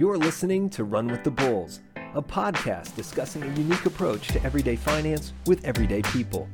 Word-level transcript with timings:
You're 0.00 0.16
listening 0.16 0.70
to 0.70 0.84
Run 0.84 1.08
with 1.08 1.24
the 1.24 1.30
Bulls, 1.30 1.80
a 2.14 2.22
podcast 2.22 2.96
discussing 2.96 3.42
a 3.42 3.48
unique 3.48 3.84
approach 3.84 4.28
to 4.28 4.42
everyday 4.42 4.74
finance 4.74 5.34
with 5.44 5.62
everyday 5.62 6.00
people. 6.00 6.48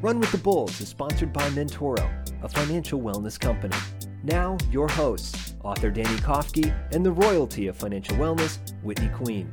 Run 0.00 0.20
with 0.20 0.30
the 0.30 0.38
Bulls 0.38 0.80
is 0.80 0.90
sponsored 0.90 1.32
by 1.32 1.48
Mentoro, 1.48 2.08
a 2.44 2.48
financial 2.48 3.00
wellness 3.00 3.40
company. 3.40 3.74
Now, 4.22 4.56
your 4.70 4.86
hosts, 4.86 5.56
author 5.64 5.90
Danny 5.90 6.16
Kofke 6.18 6.72
and 6.92 7.04
the 7.04 7.10
royalty 7.10 7.66
of 7.66 7.76
financial 7.76 8.16
wellness, 8.18 8.60
Whitney 8.84 9.08
Queen. 9.08 9.50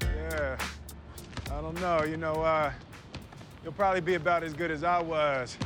Yeah, 0.00 0.56
I 1.50 1.60
don't 1.60 1.80
know. 1.80 2.04
You 2.04 2.18
know, 2.18 2.34
uh, 2.34 2.70
you'll 3.64 3.72
probably 3.72 4.00
be 4.00 4.14
about 4.14 4.44
as 4.44 4.52
good 4.52 4.70
as 4.70 4.84
I 4.84 5.02
was. 5.02 5.58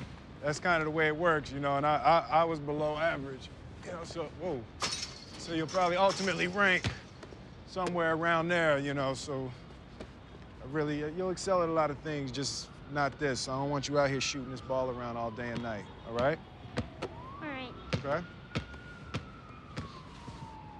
That's 0.42 0.58
kind 0.58 0.80
of 0.80 0.86
the 0.86 0.90
way 0.90 1.08
it 1.08 1.16
works, 1.16 1.52
you 1.52 1.60
know, 1.60 1.76
and 1.76 1.84
I, 1.84 2.24
I, 2.30 2.38
I 2.40 2.44
was 2.44 2.60
below 2.60 2.96
average. 2.96 3.50
You 3.84 3.92
know, 3.92 4.04
so, 4.04 4.30
whoa. 4.40 4.58
So 5.48 5.54
you'll 5.54 5.66
probably 5.66 5.96
ultimately 5.96 6.46
rank 6.46 6.86
somewhere 7.68 8.12
around 8.12 8.48
there, 8.48 8.78
you 8.78 8.92
know, 8.92 9.14
so 9.14 9.50
I 9.98 10.66
really, 10.70 11.04
uh, 11.04 11.06
you'll 11.16 11.30
excel 11.30 11.62
at 11.62 11.70
a 11.70 11.72
lot 11.72 11.90
of 11.90 11.96
things, 12.00 12.30
just 12.30 12.68
not 12.92 13.18
this. 13.18 13.48
I 13.48 13.56
don't 13.56 13.70
want 13.70 13.88
you 13.88 13.98
out 13.98 14.10
here 14.10 14.20
shooting 14.20 14.50
this 14.50 14.60
ball 14.60 14.90
around 14.90 15.16
all 15.16 15.30
day 15.30 15.48
and 15.48 15.62
night, 15.62 15.86
all 16.06 16.18
right? 16.18 16.38
All 17.02 17.48
right. 17.48 17.72
Okay? 17.94 18.22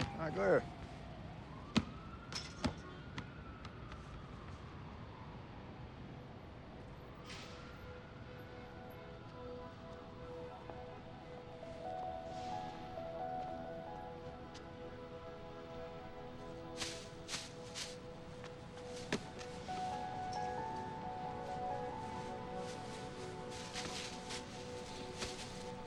All 0.03 0.25
right, 0.25 0.37
go 0.37 0.43
ahead. 0.43 0.63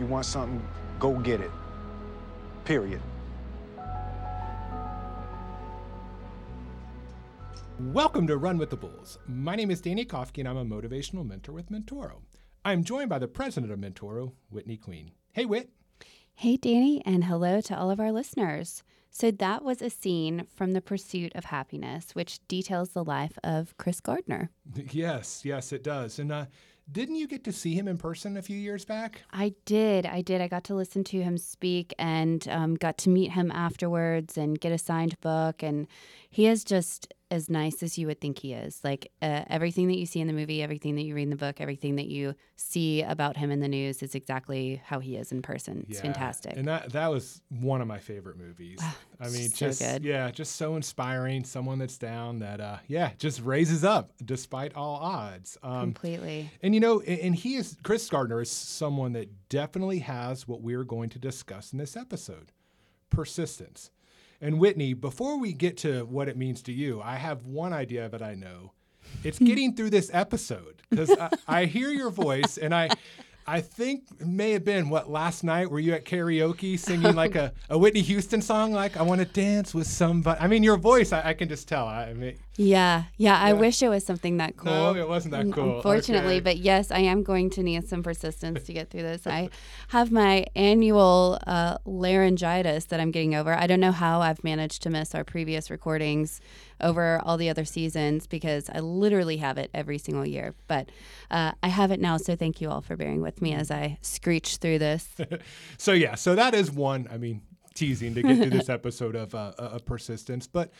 You 0.00 0.06
want 0.06 0.24
something, 0.24 0.66
go 0.98 1.12
get 1.18 1.42
it. 1.42 1.50
Period. 2.64 3.02
Welcome 7.78 8.26
to 8.28 8.38
Run 8.38 8.56
with 8.56 8.70
the 8.70 8.78
Bulls. 8.78 9.18
My 9.28 9.54
name 9.56 9.70
is 9.70 9.82
Danny 9.82 10.06
Kofke, 10.06 10.38
and 10.38 10.48
I'm 10.48 10.56
a 10.56 10.64
motivational 10.64 11.28
mentor 11.28 11.52
with 11.52 11.70
Mentoro. 11.70 12.22
I'm 12.64 12.82
joined 12.82 13.10
by 13.10 13.18
the 13.18 13.28
president 13.28 13.70
of 13.70 13.78
Mentoro, 13.78 14.32
Whitney 14.48 14.78
Queen. 14.78 15.10
Hey, 15.32 15.44
Whit. 15.44 15.68
Hey, 16.32 16.56
Danny, 16.56 17.02
and 17.04 17.24
hello 17.24 17.60
to 17.60 17.78
all 17.78 17.90
of 17.90 18.00
our 18.00 18.10
listeners. 18.10 18.82
So, 19.10 19.30
that 19.30 19.62
was 19.62 19.82
a 19.82 19.90
scene 19.90 20.46
from 20.56 20.72
The 20.72 20.80
Pursuit 20.80 21.32
of 21.34 21.44
Happiness, 21.44 22.14
which 22.14 22.40
details 22.48 22.90
the 22.90 23.04
life 23.04 23.38
of 23.44 23.76
Chris 23.76 24.00
Gardner. 24.00 24.48
Yes, 24.92 25.44
yes, 25.44 25.74
it 25.74 25.84
does. 25.84 26.18
And 26.18 26.32
uh, 26.32 26.46
didn't 26.92 27.16
you 27.16 27.28
get 27.28 27.44
to 27.44 27.52
see 27.52 27.74
him 27.74 27.86
in 27.88 27.98
person 27.98 28.36
a 28.36 28.42
few 28.42 28.56
years 28.56 28.84
back? 28.84 29.22
I 29.30 29.54
did. 29.64 30.06
I 30.06 30.22
did. 30.22 30.40
I 30.40 30.48
got 30.48 30.64
to 30.64 30.74
listen 30.74 31.04
to 31.04 31.22
him 31.22 31.38
speak 31.38 31.94
and 31.98 32.46
um, 32.48 32.74
got 32.74 32.98
to 32.98 33.10
meet 33.10 33.32
him 33.32 33.50
afterwards 33.50 34.36
and 34.36 34.60
get 34.60 34.72
a 34.72 34.78
signed 34.78 35.20
book. 35.20 35.62
And 35.62 35.86
he 36.30 36.46
is 36.46 36.64
just 36.64 37.12
as 37.30 37.48
nice 37.48 37.82
as 37.82 37.96
you 37.96 38.06
would 38.08 38.20
think 38.20 38.38
he 38.40 38.52
is. 38.52 38.80
Like 38.82 39.12
uh, 39.22 39.44
everything 39.48 39.86
that 39.88 39.96
you 39.96 40.06
see 40.06 40.20
in 40.20 40.26
the 40.26 40.32
movie, 40.32 40.62
everything 40.62 40.96
that 40.96 41.02
you 41.02 41.14
read 41.14 41.22
in 41.22 41.30
the 41.30 41.36
book, 41.36 41.60
everything 41.60 41.96
that 41.96 42.06
you 42.06 42.34
see 42.56 43.02
about 43.02 43.36
him 43.36 43.50
in 43.50 43.60
the 43.60 43.68
news 43.68 44.02
is 44.02 44.14
exactly 44.14 44.82
how 44.84 44.98
he 44.98 45.16
is 45.16 45.30
in 45.30 45.40
person. 45.42 45.86
It's 45.88 45.98
Yeah. 45.98 46.02
fantastic. 46.02 46.56
And 46.56 46.66
that 46.66 46.90
that 46.92 47.08
was 47.08 47.40
one 47.48 47.80
of 47.80 47.86
my 47.86 47.98
favorite 47.98 48.36
movies. 48.36 48.80
I 49.20 49.28
mean, 49.28 49.48
so 49.50 49.66
just 49.66 49.80
good. 49.80 50.04
yeah, 50.04 50.30
just 50.30 50.56
so 50.56 50.74
inspiring. 50.76 51.44
Someone 51.44 51.78
that's 51.78 51.98
down 51.98 52.40
that 52.40 52.60
uh, 52.60 52.78
yeah, 52.88 53.10
just 53.18 53.40
raises 53.42 53.84
up 53.84 54.12
despite 54.24 54.74
all 54.74 54.96
odds. 54.96 55.56
Um, 55.62 55.92
Completely. 55.92 56.50
And 56.62 56.74
you 56.74 56.80
know, 56.80 57.00
and 57.00 57.20
and 57.20 57.34
he 57.36 57.54
is 57.54 57.76
Chris 57.82 58.08
Gardner 58.08 58.40
is 58.40 58.50
someone 58.50 59.12
that 59.12 59.48
definitely 59.48 60.00
has 60.00 60.48
what 60.48 60.62
we're 60.62 60.84
going 60.84 61.10
to 61.10 61.18
discuss 61.18 61.72
in 61.72 61.78
this 61.78 61.96
episode: 61.96 62.50
persistence. 63.08 63.90
And 64.40 64.58
Whitney, 64.58 64.94
before 64.94 65.38
we 65.38 65.52
get 65.52 65.76
to 65.78 66.04
what 66.06 66.28
it 66.28 66.36
means 66.36 66.62
to 66.62 66.72
you, 66.72 67.00
I 67.02 67.16
have 67.16 67.44
one 67.44 67.72
idea 67.72 68.08
that 68.08 68.22
I 68.22 68.34
know. 68.34 68.72
It's 69.22 69.38
hmm. 69.38 69.44
getting 69.44 69.74
through 69.74 69.90
this 69.90 70.10
episode 70.12 70.82
because 70.88 71.10
I, 71.10 71.30
I 71.46 71.64
hear 71.66 71.90
your 71.90 72.10
voice, 72.10 72.56
and 72.56 72.74
I, 72.74 72.88
I 73.46 73.60
think 73.60 74.04
it 74.20 74.26
may 74.26 74.52
have 74.52 74.64
been 74.64 74.90
what 74.90 75.10
last 75.10 75.42
night. 75.42 75.70
Were 75.70 75.80
you 75.80 75.92
at 75.94 76.04
karaoke 76.04 76.78
singing 76.78 77.14
like 77.14 77.34
a, 77.34 77.52
a 77.68 77.76
Whitney 77.76 78.02
Houston 78.02 78.40
song, 78.42 78.72
like 78.72 78.96
"I 78.96 79.02
Want 79.02 79.20
to 79.20 79.24
Dance 79.26 79.74
with 79.74 79.86
Somebody"? 79.86 80.40
I 80.40 80.46
mean, 80.46 80.62
your 80.62 80.76
voice, 80.76 81.12
I, 81.12 81.30
I 81.30 81.34
can 81.34 81.48
just 81.48 81.66
tell. 81.66 81.86
I 81.86 82.12
mean, 82.12 82.36
Yeah, 82.56 83.04
yeah. 83.16 83.38
I 83.40 83.52
wish 83.54 83.82
it 83.82 83.88
was 83.88 84.04
something 84.04 84.36
that 84.36 84.56
cool. 84.56 84.70
No, 84.70 84.94
it 84.94 85.08
wasn't 85.08 85.32
that 85.32 85.50
cool. 85.52 85.76
Unfortunately, 85.76 86.34
Okay. 86.34 86.40
but 86.40 86.58
yes, 86.58 86.90
I 86.90 87.00
am 87.00 87.22
going 87.22 87.50
to 87.50 87.62
need 87.62 87.88
some 87.88 88.02
persistence 88.02 88.64
to 88.64 88.72
get 88.72 88.90
through 88.90 89.02
this. 89.02 89.26
I 89.26 89.48
have 89.88 90.12
my 90.12 90.46
annual 90.54 91.38
uh, 91.46 91.78
laryngitis 91.84 92.84
that 92.86 93.00
I'm 93.00 93.10
getting 93.10 93.34
over. 93.34 93.54
I 93.54 93.66
don't 93.66 93.80
know 93.80 93.92
how 93.92 94.20
I've 94.20 94.44
managed 94.44 94.82
to 94.82 94.90
miss 94.90 95.14
our 95.14 95.24
previous 95.24 95.70
recordings 95.70 96.40
over 96.80 97.20
all 97.24 97.36
the 97.36 97.48
other 97.48 97.64
seasons 97.64 98.26
because 98.26 98.70
I 98.72 98.80
literally 98.80 99.38
have 99.38 99.58
it 99.58 99.70
every 99.74 99.98
single 99.98 100.26
year. 100.26 100.54
But 100.66 100.90
uh, 101.30 101.52
I 101.62 101.68
have 101.68 101.90
it 101.90 102.00
now, 102.00 102.16
so 102.16 102.36
thank 102.36 102.60
you 102.60 102.70
all 102.70 102.80
for 102.80 102.96
bearing 102.96 103.20
with 103.20 103.40
me 103.42 103.54
as 103.54 103.70
I 103.70 103.98
screech 104.02 104.56
through 104.56 104.78
this. 104.78 105.08
so 105.78 105.92
yeah, 105.92 106.14
so 106.14 106.34
that 106.34 106.54
is 106.54 106.70
one. 106.70 107.08
I 107.10 107.18
mean, 107.18 107.42
teasing 107.74 108.14
to 108.14 108.22
get 108.22 108.36
through 108.36 108.50
this 108.50 108.68
episode 108.78 109.16
of 109.16 109.34
uh, 109.34 109.52
uh, 109.58 109.62
of 109.62 109.84
persistence. 109.84 110.46
But 110.46 110.70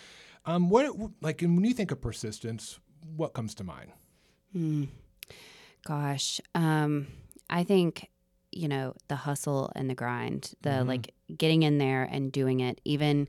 um, 0.47 0.69
what 0.69 0.95
like 1.21 1.41
when 1.41 1.65
you 1.65 1.75
think 1.75 1.91
of 1.91 2.01
persistence, 2.01 2.79
what 3.17 3.33
comes 3.33 3.55
to 3.57 3.65
mind? 3.65 3.93
Gosh, 5.85 6.41
um, 6.55 7.07
I 7.49 7.65
think 7.65 8.11
you 8.53 8.69
know 8.69 8.95
the 9.09 9.17
hustle 9.17 9.71
and 9.75 9.89
the 9.89 9.95
grind, 9.95 10.53
the 10.63 10.85
like 10.85 11.15
getting 11.37 11.63
in 11.63 11.79
there 11.79 12.03
and 12.05 12.33
doing 12.33 12.61
it, 12.61 12.81
even 12.85 13.29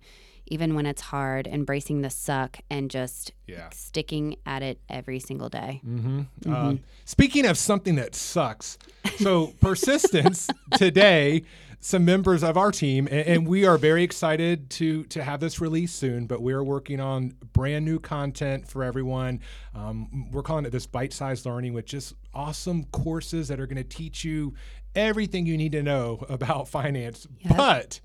even 0.51 0.75
when 0.75 0.85
it's 0.85 1.01
hard, 1.01 1.47
embracing 1.47 2.01
the 2.01 2.09
suck 2.09 2.59
and 2.69 2.91
just 2.91 3.31
Yeah. 3.47 3.69
sticking 3.71 4.35
at 4.45 4.61
it 4.61 4.79
every 4.89 5.19
single 5.19 5.49
day. 5.49 5.81
Mm-hmm. 5.87 6.53
Um, 6.53 6.81
speaking 7.05 7.45
of 7.45 7.57
something 7.57 7.95
that 7.95 8.13
sucks, 8.15 8.77
so 9.17 9.47
persistence 9.61 10.47
today. 10.77 11.43
Some 11.83 12.05
members 12.05 12.43
of 12.43 12.57
our 12.57 12.71
team, 12.71 13.07
and, 13.09 13.27
and 13.27 13.47
we 13.47 13.65
are 13.65 13.75
very 13.75 14.03
excited 14.03 14.69
to 14.71 15.03
to 15.05 15.23
have 15.23 15.39
this 15.39 15.59
release 15.59 15.91
soon. 15.91 16.27
But 16.27 16.43
we're 16.43 16.63
working 16.63 16.99
on 16.99 17.33
brand 17.53 17.85
new 17.85 17.97
content 17.97 18.67
for 18.67 18.83
everyone. 18.83 19.39
Um, 19.73 20.29
we're 20.31 20.43
calling 20.43 20.65
it 20.65 20.69
this 20.69 20.85
bite-sized 20.85 21.43
learning, 21.43 21.73
with 21.73 21.85
just 21.87 22.13
awesome 22.35 22.83
courses 22.91 23.47
that 23.47 23.59
are 23.59 23.65
going 23.65 23.77
to 23.81 23.83
teach 23.83 24.23
you 24.23 24.53
everything 24.93 25.47
you 25.47 25.57
need 25.57 25.71
to 25.71 25.81
know 25.81 26.23
about 26.29 26.67
finance. 26.67 27.25
Yep. 27.39 27.57
But 27.57 27.99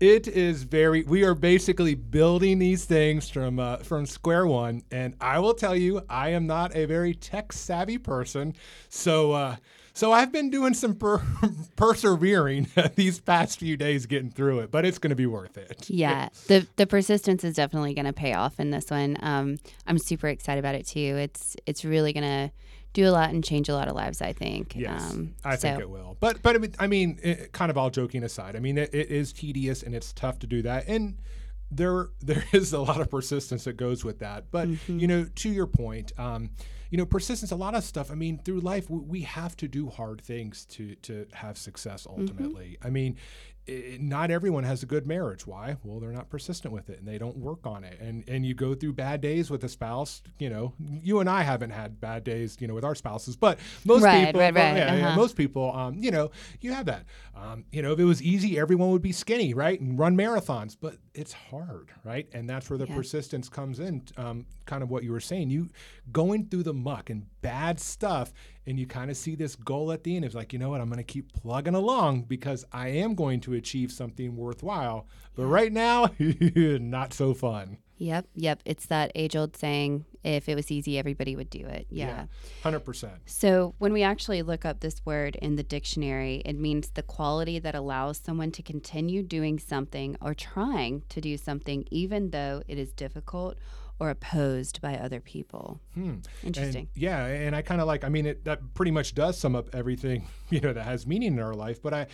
it 0.00 0.28
is 0.28 0.64
very. 0.64 1.02
We 1.02 1.24
are 1.24 1.34
basically 1.34 1.94
building 1.94 2.58
these 2.58 2.84
things 2.84 3.28
from 3.30 3.58
uh, 3.58 3.78
from 3.78 4.06
square 4.06 4.46
one, 4.46 4.82
and 4.90 5.14
I 5.20 5.38
will 5.38 5.54
tell 5.54 5.76
you, 5.76 6.02
I 6.08 6.30
am 6.30 6.46
not 6.46 6.74
a 6.76 6.84
very 6.86 7.14
tech 7.14 7.52
savvy 7.52 7.98
person, 7.98 8.54
so 8.88 9.32
uh, 9.32 9.56
so 9.92 10.10
I've 10.12 10.32
been 10.32 10.50
doing 10.50 10.74
some 10.74 10.96
per- 10.96 11.22
persevering 11.76 12.66
these 12.96 13.20
past 13.20 13.60
few 13.60 13.76
days, 13.76 14.06
getting 14.06 14.30
through 14.30 14.60
it. 14.60 14.70
But 14.72 14.84
it's 14.84 14.98
going 14.98 15.10
to 15.10 15.16
be 15.16 15.26
worth 15.26 15.56
it. 15.56 15.88
Yeah, 15.88 16.28
the 16.48 16.66
the 16.76 16.86
persistence 16.86 17.44
is 17.44 17.54
definitely 17.54 17.94
going 17.94 18.06
to 18.06 18.12
pay 18.12 18.34
off 18.34 18.58
in 18.58 18.70
this 18.70 18.90
one. 18.90 19.16
Um, 19.20 19.58
I'm 19.86 19.98
super 19.98 20.26
excited 20.28 20.58
about 20.58 20.74
it 20.74 20.86
too. 20.86 21.16
It's 21.18 21.56
it's 21.66 21.84
really 21.84 22.12
going 22.12 22.24
to 22.24 22.52
do 22.94 23.06
a 23.06 23.10
lot 23.12 23.28
and 23.30 23.44
change 23.44 23.68
a 23.68 23.74
lot 23.74 23.88
of 23.88 23.94
lives. 23.94 24.22
I 24.22 24.32
think. 24.32 24.74
Yes, 24.74 25.12
Um, 25.12 25.34
I 25.44 25.56
think 25.56 25.76
so- 25.76 25.80
it 25.82 25.90
will. 25.90 26.16
But 26.20 26.40
but 26.42 26.56
I 26.56 26.58
mean, 26.58 26.74
I 26.78 26.86
mean, 26.86 27.18
it, 27.22 27.52
kind 27.52 27.70
of 27.70 27.76
all 27.76 27.90
joking 27.90 28.24
aside, 28.24 28.56
I 28.56 28.60
mean, 28.60 28.78
it, 28.78 28.94
it 28.94 29.10
is 29.10 29.32
tedious 29.32 29.82
and 29.82 29.94
it's 29.94 30.12
tough 30.14 30.38
to 30.38 30.46
do 30.46 30.62
that, 30.62 30.88
and 30.88 31.18
there 31.70 32.08
there 32.20 32.44
is 32.52 32.72
a 32.72 32.80
lot 32.80 33.00
of 33.00 33.10
persistence 33.10 33.64
that 33.64 33.76
goes 33.76 34.04
with 34.04 34.20
that. 34.20 34.50
But 34.50 34.68
Mm-hmm. 34.68 34.98
you 34.98 35.06
know, 35.06 35.26
to 35.34 35.50
your 35.50 35.66
point, 35.66 36.12
um, 36.18 36.50
you 36.90 36.98
know, 36.98 37.06
persistence. 37.06 37.50
A 37.50 37.56
lot 37.56 37.74
of 37.74 37.82
stuff. 37.82 38.10
I 38.10 38.14
mean, 38.14 38.38
through 38.44 38.60
life, 38.60 38.88
we, 38.88 39.00
we 39.00 39.20
have 39.22 39.56
to 39.56 39.66
do 39.68 39.88
hard 39.88 40.20
things 40.22 40.64
to 40.66 40.94
to 40.96 41.26
have 41.32 41.58
success. 41.58 42.06
Mm-hmm. 42.06 42.20
Ultimately, 42.20 42.78
I 42.82 42.90
mean, 42.90 43.16
it, 43.66 44.00
not 44.00 44.30
everyone 44.30 44.64
has 44.64 44.82
a 44.82 44.86
good 44.86 45.06
marriage. 45.06 45.46
Why? 45.46 45.76
Well, 45.82 46.00
they're 46.00 46.12
not 46.12 46.28
persistent 46.28 46.72
with 46.74 46.90
it 46.90 46.98
and 46.98 47.08
they 47.08 47.18
don't 47.18 47.36
work 47.36 47.66
on 47.66 47.84
it. 47.84 47.98
And 48.00 48.24
and 48.28 48.44
you 48.44 48.54
go 48.54 48.74
through 48.74 48.92
bad 48.94 49.20
days 49.20 49.50
with 49.50 49.64
a 49.64 49.68
spouse. 49.68 50.22
You 50.38 50.50
know, 50.50 50.74
you 50.78 51.20
and 51.20 51.28
I 51.30 51.42
haven't 51.42 51.70
had 51.70 52.00
bad 52.00 52.24
days, 52.24 52.56
you 52.60 52.66
know, 52.68 52.74
with 52.74 52.84
our 52.84 52.94
spouses, 52.94 53.36
but 53.36 53.58
most 53.84 54.02
Right, 54.02 54.26
people, 54.26 54.40
right, 54.40 54.54
right, 54.54 54.76
yeah, 54.76 54.94
yeah, 54.94 55.08
uh-huh. 55.08 55.16
most 55.16 55.36
people, 55.36 55.72
um, 55.74 55.96
you 55.98 56.10
know, 56.10 56.30
you 56.60 56.72
have 56.72 56.86
that. 56.86 57.04
Um, 57.34 57.64
you 57.72 57.82
know, 57.82 57.92
if 57.92 57.98
it 57.98 58.04
was 58.04 58.22
easy, 58.22 58.58
everyone 58.58 58.90
would 58.90 59.02
be 59.02 59.12
skinny, 59.12 59.54
right, 59.54 59.80
and 59.80 59.98
run 59.98 60.16
marathons. 60.16 60.76
But 60.80 60.96
it's 61.14 61.32
hard, 61.32 61.90
right? 62.04 62.28
And 62.32 62.48
that's 62.48 62.68
where 62.68 62.78
the 62.78 62.86
Yeah. 62.86 62.96
persistence 62.96 63.48
comes 63.48 63.80
in. 63.80 64.02
Um, 64.16 64.46
kind 64.66 64.82
of 64.82 64.90
what 64.90 65.04
you 65.04 65.12
were 65.12 65.20
saying, 65.20 65.50
you 65.50 65.68
going 66.12 66.46
through 66.46 66.62
the 66.64 66.74
muck 66.74 67.10
and 67.10 67.26
bad 67.42 67.78
stuff, 67.80 68.32
and 68.66 68.78
you 68.78 68.86
kind 68.86 69.10
of 69.10 69.16
see 69.16 69.34
this 69.34 69.56
goal 69.56 69.92
at 69.92 70.04
the 70.04 70.16
end. 70.16 70.24
It's 70.24 70.34
like, 70.34 70.52
you 70.52 70.58
know 70.58 70.70
what? 70.70 70.80
I'm 70.80 70.88
going 70.88 70.98
to 70.98 71.04
keep 71.04 71.32
plugging 71.32 71.74
along 71.74 72.22
because 72.22 72.64
I 72.72 72.88
am 72.88 73.14
going 73.14 73.40
to 73.42 73.54
achieve 73.54 73.92
something 73.92 74.36
worthwhile. 74.36 75.06
But 75.34 75.46
right 75.46 75.72
now, 75.72 76.10
not 76.18 77.12
so 77.12 77.34
fun. 77.34 77.78
Yep, 77.96 78.26
yep. 78.34 78.60
It's 78.64 78.86
that 78.86 79.12
age 79.14 79.36
old 79.36 79.56
saying 79.56 80.04
if 80.24 80.48
it 80.48 80.54
was 80.54 80.70
easy, 80.70 80.98
everybody 80.98 81.36
would 81.36 81.50
do 81.50 81.64
it. 81.66 81.86
yeah. 81.90 82.26
hundred 82.62 82.80
percent. 82.80 83.14
So, 83.26 83.74
when 83.78 83.92
we 83.92 84.02
actually 84.02 84.42
look 84.42 84.64
up 84.64 84.80
this 84.80 85.00
word 85.04 85.36
in 85.36 85.56
the 85.56 85.62
dictionary, 85.62 86.42
it 86.44 86.58
means 86.58 86.90
the 86.90 87.02
quality 87.02 87.58
that 87.60 87.74
allows 87.74 88.18
someone 88.18 88.50
to 88.52 88.62
continue 88.62 89.22
doing 89.22 89.58
something 89.58 90.16
or 90.20 90.34
trying 90.34 91.02
to 91.10 91.20
do 91.20 91.36
something, 91.36 91.84
even 91.90 92.30
though 92.30 92.62
it 92.66 92.78
is 92.78 92.92
difficult 92.92 93.58
or 93.98 94.10
opposed 94.10 94.80
by 94.80 94.96
other 94.96 95.20
people. 95.20 95.80
Hmm. 95.94 96.16
Interesting. 96.42 96.88
And, 96.94 97.02
yeah, 97.02 97.26
and 97.26 97.54
I 97.54 97.62
kind 97.62 97.80
of 97.80 97.86
like. 97.86 98.04
I 98.04 98.08
mean, 98.08 98.26
it 98.26 98.44
that 98.44 98.74
pretty 98.74 98.90
much 98.90 99.14
does 99.14 99.38
sum 99.38 99.54
up 99.54 99.74
everything 99.74 100.26
you 100.50 100.60
know 100.60 100.72
that 100.72 100.84
has 100.84 101.06
meaning 101.06 101.34
in 101.34 101.40
our 101.40 101.54
life. 101.54 101.80
But 101.80 101.94
I, 101.94 102.06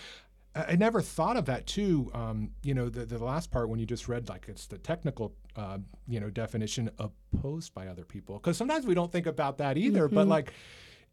I 0.55 0.77
never 0.77 1.00
thought 1.00 1.37
of 1.37 1.47
that 1.47 1.67
too. 1.67 2.11
Um, 2.15 2.50
you 2.62 2.75
know, 2.75 2.88
the 2.88 3.06
the 3.06 3.23
last 3.23 3.50
part 3.50 3.69
when 3.69 3.79
you 3.79 3.87
just 3.87 4.09
read 4.09 4.29
like 4.29 4.47
it's 4.49 4.67
the 4.67 4.79
technical, 4.79 5.35
uh, 5.56 5.79
you 6.06 6.21
know, 6.21 6.31
definition 6.31 6.91
opposed 6.99 7.75
by 7.75 7.87
other 7.87 8.05
people. 8.05 8.37
Because 8.37 8.56
sometimes 8.56 8.87
we 8.87 8.94
don't 8.94 9.11
think 9.11 9.27
about 9.27 9.59
that 9.59 9.77
either. 9.79 10.09
But 10.09 10.29
like, 10.29 10.53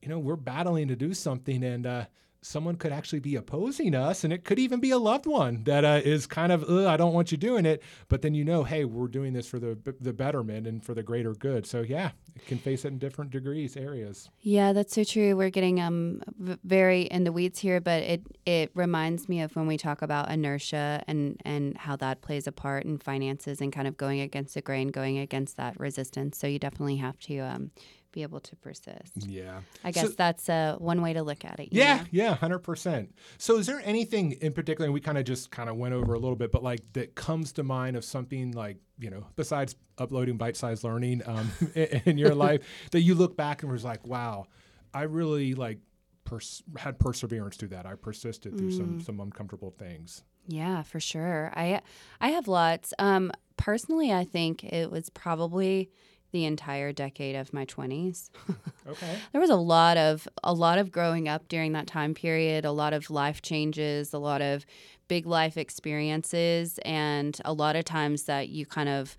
you 0.02 0.10
know, 0.10 0.19
we're 0.19 0.36
battling 0.36 0.88
to 0.90 0.96
do 0.96 1.14
something 1.14 1.64
and. 1.64 1.86
Uh, 1.86 2.06
Someone 2.47 2.75
could 2.75 2.91
actually 2.91 3.19
be 3.19 3.35
opposing 3.35 3.94
us, 3.94 4.23
and 4.23 4.31
it 4.31 4.45
could 4.45 4.57
even 4.57 4.79
be 4.79 4.91
a 4.91 4.97
loved 4.97 5.25
one 5.25 5.63
that 5.65 5.83
uh, 5.83 6.01
is 6.03 6.25
kind 6.25 6.51
of, 6.51 6.63
"Ugh, 6.63 6.85
I 6.85 6.95
don't 6.95 7.13
want 7.13 7.31
you 7.31 7.38
doing 7.38 7.65
it. 7.65 7.83
But 8.07 8.21
then 8.21 8.33
you 8.33 8.45
know, 8.45 8.63
hey, 8.63 8.85
we're 8.85 9.09
doing 9.09 9.33
this 9.33 9.47
for 9.47 9.59
the 9.59 9.77
the 9.99 10.13
betterment 10.13 10.65
and 10.65 10.83
for 10.83 10.94
the 10.94 11.03
greater 11.03 11.33
good. 11.33 11.65
So 11.65 11.81
yeah, 11.81 12.11
it 12.35 12.45
can 12.45 12.57
face 12.57 12.85
it 12.85 12.89
in 12.89 12.99
different 12.99 13.31
degrees, 13.31 13.75
areas. 13.75 14.29
Yeah, 14.41 14.71
that's 14.71 14.95
so 14.95 15.03
true. 15.03 15.35
We're 15.35 15.49
getting 15.49 15.81
um 15.81 16.21
very 16.63 17.01
in 17.01 17.25
the 17.25 17.31
weeds 17.33 17.59
here, 17.59 17.81
but 17.81 18.01
it 18.03 18.21
it 18.45 18.71
reminds 18.73 19.27
me 19.27 19.41
of 19.41 19.55
when 19.55 19.67
we 19.67 19.77
talk 19.77 20.01
about 20.01 20.31
inertia 20.31 21.03
and 21.07 21.41
and 21.44 21.77
how 21.77 21.97
that 21.97 22.21
plays 22.21 22.47
a 22.47 22.51
part 22.51 22.85
in 22.85 22.97
finances 22.97 23.59
and 23.59 23.73
kind 23.73 23.88
of 23.88 23.97
going 23.97 24.21
against 24.21 24.53
the 24.53 24.61
grain, 24.61 24.88
going 24.88 25.17
against 25.17 25.57
that 25.57 25.77
resistance. 25.79 26.38
So 26.38 26.47
you 26.47 26.59
definitely 26.59 26.97
have 26.97 27.19
to 27.21 27.39
um 27.39 27.71
be 28.18 28.24
able 28.24 28.40
to 28.40 28.56
persist. 28.56 29.14
Yeah. 29.28 29.60
I 29.84 29.92
guess 29.92 30.08
So- 30.08 30.14
that's 30.18 30.50
uh, 30.50 30.75
one 30.80 31.02
way 31.04 31.14
to 31.14 31.22
look 31.22 31.46
at 31.46 31.60
it. 31.60 31.69
Yeah, 31.72 31.98
know? 31.98 32.04
yeah, 32.12 32.36
hundred 32.36 32.60
percent. 32.60 33.14
So, 33.38 33.58
is 33.58 33.68
there 33.68 33.80
anything 33.86 34.31
in 34.34 34.54
particular? 34.54 34.86
And 34.86 34.94
we 34.94 35.02
kind 35.02 35.18
of 35.19 35.24
just 35.25 35.52
kind 35.52 35.69
of 35.69 35.75
went 35.78 35.94
over 35.94 36.14
a 36.14 36.19
little 36.19 36.36
bit, 36.36 36.52
but 36.52 36.64
like 36.64 36.81
that 36.94 37.14
comes 37.16 37.52
to 37.54 37.64
mind 37.64 37.96
of 37.96 38.04
something 38.04 38.52
like 38.54 38.78
you 39.00 39.12
know, 39.12 39.28
besides 39.36 39.75
uploading 40.00 40.38
bite-sized 40.38 40.84
learning 40.84 41.22
um, 41.28 41.52
in, 41.75 42.02
in 42.06 42.18
your 42.18 42.34
life, 42.48 42.62
that 42.92 43.02
you 43.02 43.14
look 43.14 43.38
back 43.38 43.62
and 43.62 43.72
was 43.72 43.84
like, 43.84 44.06
wow, 44.08 44.46
I 44.92 45.04
really 45.04 45.54
like 45.54 45.78
pers- 46.25 46.64
had 46.78 46.98
perseverance 46.98 47.58
through 47.58 47.69
that. 47.69 47.86
I 47.86 47.94
persisted 47.94 48.58
through 48.58 48.72
Mm. 48.72 48.78
some 48.78 49.02
some 49.02 49.19
uncomfortable 49.19 49.69
things. 49.78 50.24
Yeah, 50.48 50.81
for 50.81 51.00
sure. 51.00 51.52
I 51.56 51.81
I 52.19 52.30
have 52.30 52.48
lots. 52.48 52.94
Um, 52.98 53.31
personally, 53.58 54.12
I 54.12 54.24
think 54.24 54.64
it 54.64 54.90
was 54.90 55.10
probably 55.12 55.90
the 56.31 56.45
entire 56.45 56.91
decade 56.91 57.35
of 57.35 57.53
my 57.53 57.65
twenties. 57.65 58.29
Okay. 58.88 59.18
there 59.33 59.41
was 59.41 59.50
a 59.50 59.56
lot 59.57 59.97
of 59.97 60.29
a 60.45 60.53
lot 60.53 60.77
of 60.77 60.94
growing 60.94 61.27
up 61.27 61.50
during 61.50 61.74
that 61.74 61.88
time 61.88 62.13
period 62.13 62.63
a 62.63 62.71
lot 62.71 62.94
of 62.94 63.09
life 63.09 63.41
changes 63.41 64.13
a 64.13 64.18
lot 64.18 64.41
of 64.41 64.65
big 65.09 65.25
life 65.25 65.57
experiences 65.57 66.79
and 66.85 67.41
a 67.44 67.51
lot 67.51 67.75
of 67.75 67.83
times 67.83 68.24
that 68.24 68.47
you 68.47 68.65
kind 68.65 68.88
of 68.88 69.18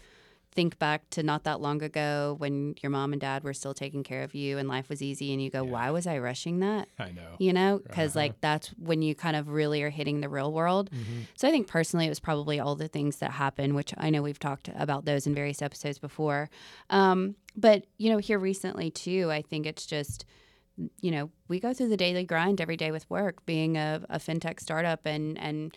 think 0.52 0.78
back 0.78 1.08
to 1.10 1.22
not 1.22 1.44
that 1.44 1.60
long 1.60 1.82
ago 1.82 2.34
when 2.38 2.74
your 2.82 2.90
mom 2.90 3.12
and 3.12 3.20
dad 3.20 3.44
were 3.44 3.52
still 3.54 3.74
taking 3.74 4.02
care 4.02 4.22
of 4.22 4.34
you 4.34 4.58
and 4.58 4.68
life 4.68 4.88
was 4.88 5.00
easy 5.02 5.32
and 5.32 5.42
you 5.42 5.50
go 5.50 5.62
why 5.62 5.90
was 5.90 6.06
i 6.06 6.18
rushing 6.18 6.58
that 6.60 6.88
I 6.98 7.10
know. 7.12 7.36
you 7.38 7.52
know 7.52 7.78
because 7.78 8.16
Uh-huh. 8.16 8.24
like 8.24 8.40
that's 8.40 8.68
when 8.78 9.00
you 9.02 9.14
kind 9.14 9.36
of 9.36 9.48
really 9.48 9.82
are 9.82 9.90
hitting 9.90 10.20
the 10.20 10.28
real 10.28 10.52
world 10.52 10.90
Mm-hmm. 10.90 11.20
so 11.36 11.46
i 11.46 11.50
think 11.50 11.68
personally 11.68 12.06
it 12.06 12.08
was 12.08 12.18
probably 12.20 12.58
all 12.58 12.74
the 12.76 12.88
things 12.88 13.16
that 13.16 13.30
happened 13.32 13.74
which 13.76 13.92
i 13.98 14.10
know 14.10 14.22
we've 14.22 14.38
talked 14.38 14.68
about 14.74 15.04
those 15.04 15.26
in 15.26 15.34
various 15.34 15.62
episodes 15.62 15.98
before 15.98 16.48
um, 16.90 17.36
but 17.56 17.84
you 17.98 18.10
know 18.10 18.18
here 18.18 18.38
recently 18.38 18.90
too 18.90 19.30
i 19.30 19.42
think 19.42 19.66
it's 19.66 19.86
just 19.86 20.24
you 21.00 21.10
know 21.10 21.30
we 21.48 21.60
go 21.60 21.72
through 21.74 21.88
the 21.88 21.96
daily 21.96 22.24
grind 22.24 22.60
every 22.60 22.76
day 22.76 22.90
with 22.90 23.08
work 23.10 23.44
being 23.46 23.76
a, 23.76 24.00
a 24.08 24.18
fintech 24.18 24.60
startup 24.60 25.04
and 25.06 25.38
and 25.38 25.76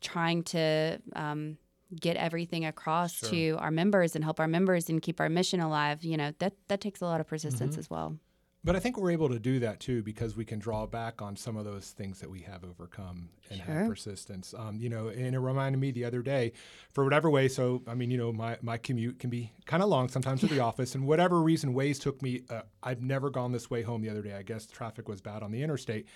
trying 0.00 0.42
to 0.42 0.98
um, 1.14 1.56
get 2.00 2.16
everything 2.16 2.64
across 2.64 3.14
Sure. 3.14 3.28
to 3.30 3.50
our 3.58 3.70
members 3.70 4.14
and 4.16 4.24
help 4.24 4.40
our 4.40 4.48
members 4.48 4.88
and 4.88 5.00
keep 5.00 5.20
our 5.20 5.28
mission 5.28 5.60
alive 5.60 6.04
you 6.04 6.16
know 6.16 6.32
that 6.38 6.54
that 6.68 6.80
takes 6.80 7.00
a 7.00 7.04
lot 7.04 7.20
of 7.20 7.26
persistence 7.26 7.72
Mm-hmm. 7.74 7.80
as 7.80 7.90
well 7.90 8.18
But 8.64 8.74
I 8.74 8.80
think 8.80 8.98
we're 8.98 9.12
able 9.12 9.28
to 9.28 9.38
do 9.38 9.60
that 9.60 9.78
too 9.78 10.02
because 10.02 10.36
we 10.36 10.44
can 10.44 10.58
draw 10.58 10.86
back 10.86 11.22
on 11.22 11.36
some 11.36 11.56
of 11.56 11.64
those 11.64 11.90
things 11.90 12.18
that 12.18 12.28
we 12.28 12.40
have 12.40 12.64
overcome 12.64 13.28
and 13.48 13.60
have 13.60 13.86
persistence. 13.86 14.52
Um, 14.58 14.80
you 14.80 14.88
know, 14.88 15.06
and 15.06 15.36
it 15.36 15.38
reminded 15.38 15.78
me 15.80 15.92
the 15.92 16.04
other 16.04 16.20
day, 16.20 16.52
for 16.92 17.04
whatever 17.04 17.30
way. 17.30 17.46
So, 17.46 17.82
I 17.86 17.94
mean, 17.94 18.10
you 18.10 18.18
know, 18.18 18.32
my, 18.32 18.58
my 18.62 18.76
commute 18.76 19.20
can 19.20 19.30
be 19.30 19.52
kind 19.66 19.84
of 19.84 19.88
long 19.88 20.08
sometimes 20.08 20.40
to 20.40 20.48
the 20.48 20.58
office, 20.58 20.96
and 20.96 21.06
whatever 21.06 21.40
reason, 21.40 21.74
ways 21.74 22.00
took 22.00 22.20
me. 22.22 22.42
Uh, 22.50 22.62
I've 22.82 23.02
never 23.02 23.30
gone 23.30 23.52
this 23.52 23.70
way 23.70 23.82
home 23.82 24.02
the 24.02 24.10
other 24.10 24.22
day. 24.22 24.34
I 24.34 24.42
guess 24.42 24.66
traffic 24.66 25.06
was 25.08 25.20
bad 25.20 25.44
on 25.44 25.52
the 25.52 25.62
interstate, 25.62 26.06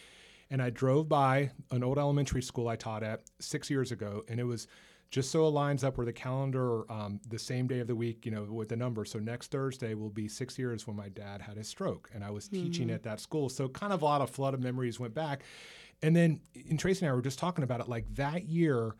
and 0.51 0.61
I 0.61 0.71
drove 0.71 1.09
by 1.09 1.53
an 1.71 1.85
old 1.85 1.99
elementary 1.99 2.43
school 2.43 2.67
I 2.67 2.75
taught 2.75 3.05
at 3.05 3.21
six 3.39 3.71
years 3.71 3.93
ago, 3.93 4.25
and 4.29 4.41
it 4.41 4.45
was 4.45 4.67
just 5.11 5.31
so 5.31 5.47
it 5.47 5.51
lines 5.51 5.83
up 5.83 5.99
where 5.99 6.05
the 6.05 6.13
calendar 6.13 6.91
um, 6.91 7.21
the 7.29 7.39
same 7.39 7.67
day 7.67 7.81
of 7.81 7.87
the 7.87 7.97
week 7.97 8.25
you 8.25 8.31
know 8.31 8.45
with 8.45 8.69
the 8.69 8.77
number. 8.77 9.05
So 9.05 9.19
next 9.19 9.51
thursday 9.51 9.95
will 9.95 10.11
be 10.11 10.29
six 10.29 10.59
years 10.59 10.87
when 10.87 10.97
my 10.97 11.09
dad 11.09 11.43
had 11.43 11.57
his 11.57 11.69
stroke 11.69 12.11
and 12.15 12.25
i 12.25 12.31
was 12.31 12.49
teaching 12.49 12.91
at 12.91 13.03
that 13.05 13.21
school. 13.21 13.49
So 13.49 13.69
kind 13.69 13.93
of 13.93 14.03
a 14.03 14.05
lot 14.05 14.21
of 14.21 14.31
flood 14.31 14.55
of 14.55 14.61
memories 14.61 15.01
went 15.01 15.15
back. 15.15 15.43
And 16.03 16.17
then 16.17 16.41
and 16.69 16.79
tracy 16.79 17.05
and 17.05 17.13
i 17.13 17.15
were 17.15 17.23
just 17.23 17.39
talking 17.39 17.65
about 17.65 17.81
it 17.81 17.89
like 17.89 18.07
that 18.15 18.45
year 18.45 18.95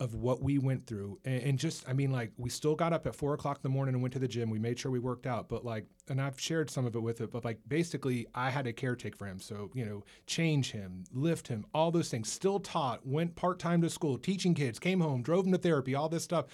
of 0.00 0.14
what 0.14 0.42
we 0.42 0.58
went 0.58 0.86
through. 0.86 1.18
And, 1.24 1.42
and 1.42 1.58
just 1.58 1.88
i 1.88 1.92
mean 1.92 2.10
like 2.10 2.32
we 2.36 2.50
still 2.50 2.74
got 2.74 2.92
up 2.92 3.06
at 3.06 3.14
four 3.14 3.34
o'clock 3.34 3.58
in 3.58 3.62
the 3.62 3.68
morning 3.68 3.94
and 3.94 4.02
went 4.02 4.12
to 4.14 4.18
the 4.18 4.26
gym. 4.28 4.50
We 4.50 4.58
made 4.58 4.78
sure 4.78 4.90
we 4.90 4.98
worked 4.98 5.26
out 5.26 5.48
but 5.48 5.64
like 5.64 5.86
and 6.08 6.20
i've 6.20 6.40
shared 6.40 6.70
some 6.70 6.86
of 6.86 6.96
it 6.96 7.00
with 7.00 7.20
it 7.20 7.30
but 7.30 7.44
like 7.44 7.58
basically 7.68 8.26
i 8.34 8.50
had 8.50 8.64
to 8.64 8.72
caretake 8.72 9.14
for 9.14 9.26
him. 9.26 9.38
So 9.38 9.70
you 9.74 9.84
know 9.84 10.04
change 10.26 10.72
him 10.72 11.04
lift 11.12 11.48
him 11.48 11.66
all 11.74 11.90
those 11.90 12.08
things. 12.08 12.32
Still 12.32 12.58
taught 12.58 13.06
went 13.06 13.36
part-time 13.36 13.82
to 13.82 13.90
school 13.90 14.18
teaching 14.18 14.54
kids 14.54 14.78
came 14.78 15.00
home 15.00 15.22
drove 15.22 15.44
them 15.44 15.52
to 15.52 15.58
therapy 15.58 15.94
all 15.94 16.08
this 16.08 16.24
stuff. 16.24 16.46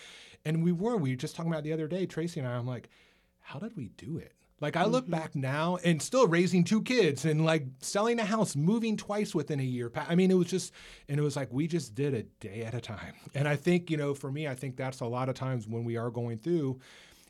And 0.45 0.63
we 0.63 0.73
were 0.73 0.97
we 0.97 1.11
were 1.11 1.17
just 1.17 1.37
talking 1.37 1.53
about 1.53 1.65
the 1.65 1.73
other 1.73 1.89
day 1.89 2.07
tracy 2.07 2.41
and 2.41 2.49
i 2.49 2.57
i'm 2.57 2.67
like 2.67 2.89
how 3.41 3.59
did 3.59 3.77
we 3.77 3.89
do 3.97 4.19
it 4.19 4.33
like 4.61 4.77
I 4.77 4.87
look 4.87 5.05
mm-hmm. 5.05 5.13
back 5.13 5.35
now 5.35 5.79
and 5.85 6.01
still 6.01 6.27
raising 6.27 6.65
two 6.65 6.83
kids 6.83 7.25
and 7.25 7.45
like 7.45 7.67
selling 7.81 8.19
a 8.19 8.25
house, 8.25 8.57
moving 8.57 8.97
twice 8.97 9.35
within 9.35 9.61
a 9.61 9.65
year. 9.65 9.93
I 9.95 10.15
mean, 10.15 10.31
it 10.31 10.35
was 10.35 10.49
just, 10.49 10.73
and 11.09 11.19
it 11.19 11.23
was 11.23 11.37
like 11.37 11.53
we 11.53 11.67
just 11.67 11.95
did 11.95 12.15
a 12.15 12.23
day 12.41 12.63
at 12.63 12.75
a 12.75 12.81
time. 12.81 13.15
And 13.35 13.47
I 13.47 13.57
think, 13.57 13.91
you 13.91 13.97
know, 13.97 14.15
for 14.15 14.31
me, 14.33 14.49
I 14.49 14.55
think 14.55 14.77
that's 14.77 15.01
a 15.01 15.07
lot 15.07 15.29
of 15.29 15.35
times 15.35 15.69
when 15.69 15.85
we 15.85 15.97
are 15.97 16.11
going 16.11 16.39
through, 16.39 16.81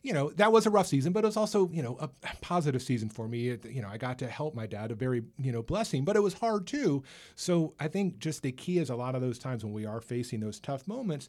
you 0.03 0.13
know, 0.13 0.31
that 0.37 0.53
was 0.53 0.67
a 0.67 0.71
rough 0.71 0.87
season, 0.87 1.13
but 1.13 1.25
it 1.25 1.27
was 1.27 1.37
also, 1.37 1.69
you 1.73 1.83
know, 1.83 1.99
a 2.01 2.09
positive 2.41 2.81
season 2.81 3.09
for 3.09 3.27
me. 3.27 3.49
It, 3.49 3.65
you 3.65 3.83
know, 3.83 3.89
I 3.89 3.97
got 3.97 4.21
to 4.21 4.29
help 4.29 4.55
my 4.55 4.67
dad, 4.67 4.93
a 4.93 4.95
very, 4.95 5.25
you 5.37 5.51
know, 5.51 5.63
blessing, 5.63 6.05
but 6.05 6.15
it 6.15 6.23
was 6.23 6.35
hard 6.35 6.69
too. 6.69 7.03
So 7.35 7.75
I 7.81 7.89
think 7.89 8.21
just 8.21 8.43
the 8.43 8.53
key 8.53 8.79
is 8.79 8.89
a 8.89 8.95
lot 8.95 9.17
of 9.17 9.21
those 9.21 9.41
times 9.41 9.65
when 9.65 9.73
we 9.73 9.85
are 9.85 10.01
facing 10.01 10.39
those 10.39 10.61
tough 10.61 10.87
moments, 10.87 11.29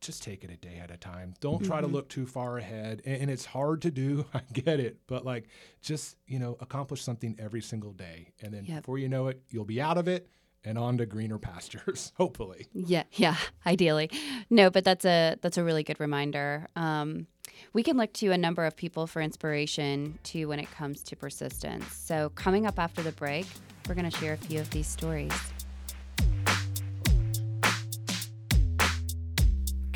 just 0.00 0.22
take 0.22 0.44
it 0.44 0.50
a 0.50 0.56
day 0.56 0.78
at 0.82 0.90
a 0.90 0.96
time. 0.96 1.34
Don't 1.40 1.64
try 1.64 1.78
Mm-hmm. 1.78 1.86
to 1.88 1.92
look 1.92 2.08
too 2.08 2.26
far 2.26 2.58
ahead. 2.58 3.02
And, 3.06 3.22
and 3.22 3.30
it's 3.30 3.44
hard 3.46 3.82
to 3.82 3.90
do. 3.90 4.26
I 4.34 4.40
get 4.52 4.78
it. 4.80 4.98
But 5.06 5.24
like, 5.24 5.48
just, 5.82 6.16
you 6.26 6.38
know, 6.38 6.56
accomplish 6.60 7.02
something 7.02 7.34
every 7.38 7.62
single 7.62 7.92
day. 7.92 8.32
And 8.42 8.52
then 8.52 8.64
Yep. 8.66 8.82
before 8.82 8.98
you 8.98 9.08
know 9.08 9.28
it, 9.28 9.42
you'll 9.50 9.64
be 9.64 9.80
out 9.80 9.98
of 9.98 10.06
it 10.08 10.28
and 10.64 10.76
on 10.78 10.98
to 10.98 11.06
greener 11.06 11.38
pastures, 11.38 12.12
hopefully. 12.16 12.66
Yeah, 12.74 13.04
yeah, 13.12 13.36
ideally. 13.66 14.10
No, 14.50 14.68
but 14.70 14.84
that's 14.84 15.04
a 15.04 15.36
that's 15.40 15.56
a 15.58 15.64
really 15.64 15.82
good 15.82 15.98
reminder. 16.00 16.66
Um, 16.76 17.26
we 17.72 17.82
can 17.82 17.96
look 17.96 18.12
to 18.14 18.32
a 18.32 18.38
number 18.38 18.64
of 18.66 18.76
people 18.76 19.06
for 19.06 19.22
inspiration 19.22 20.18
too 20.24 20.48
when 20.48 20.58
it 20.58 20.70
comes 20.72 21.02
to 21.04 21.16
persistence. 21.16 21.86
So 21.92 22.30
coming 22.34 22.66
up 22.66 22.78
after 22.78 23.02
the 23.02 23.12
break, 23.12 23.46
we're 23.88 23.94
going 23.94 24.10
to 24.10 24.16
share 24.18 24.34
a 24.34 24.36
few 24.36 24.58
of 24.60 24.68
these 24.70 24.86
stories. 24.88 25.32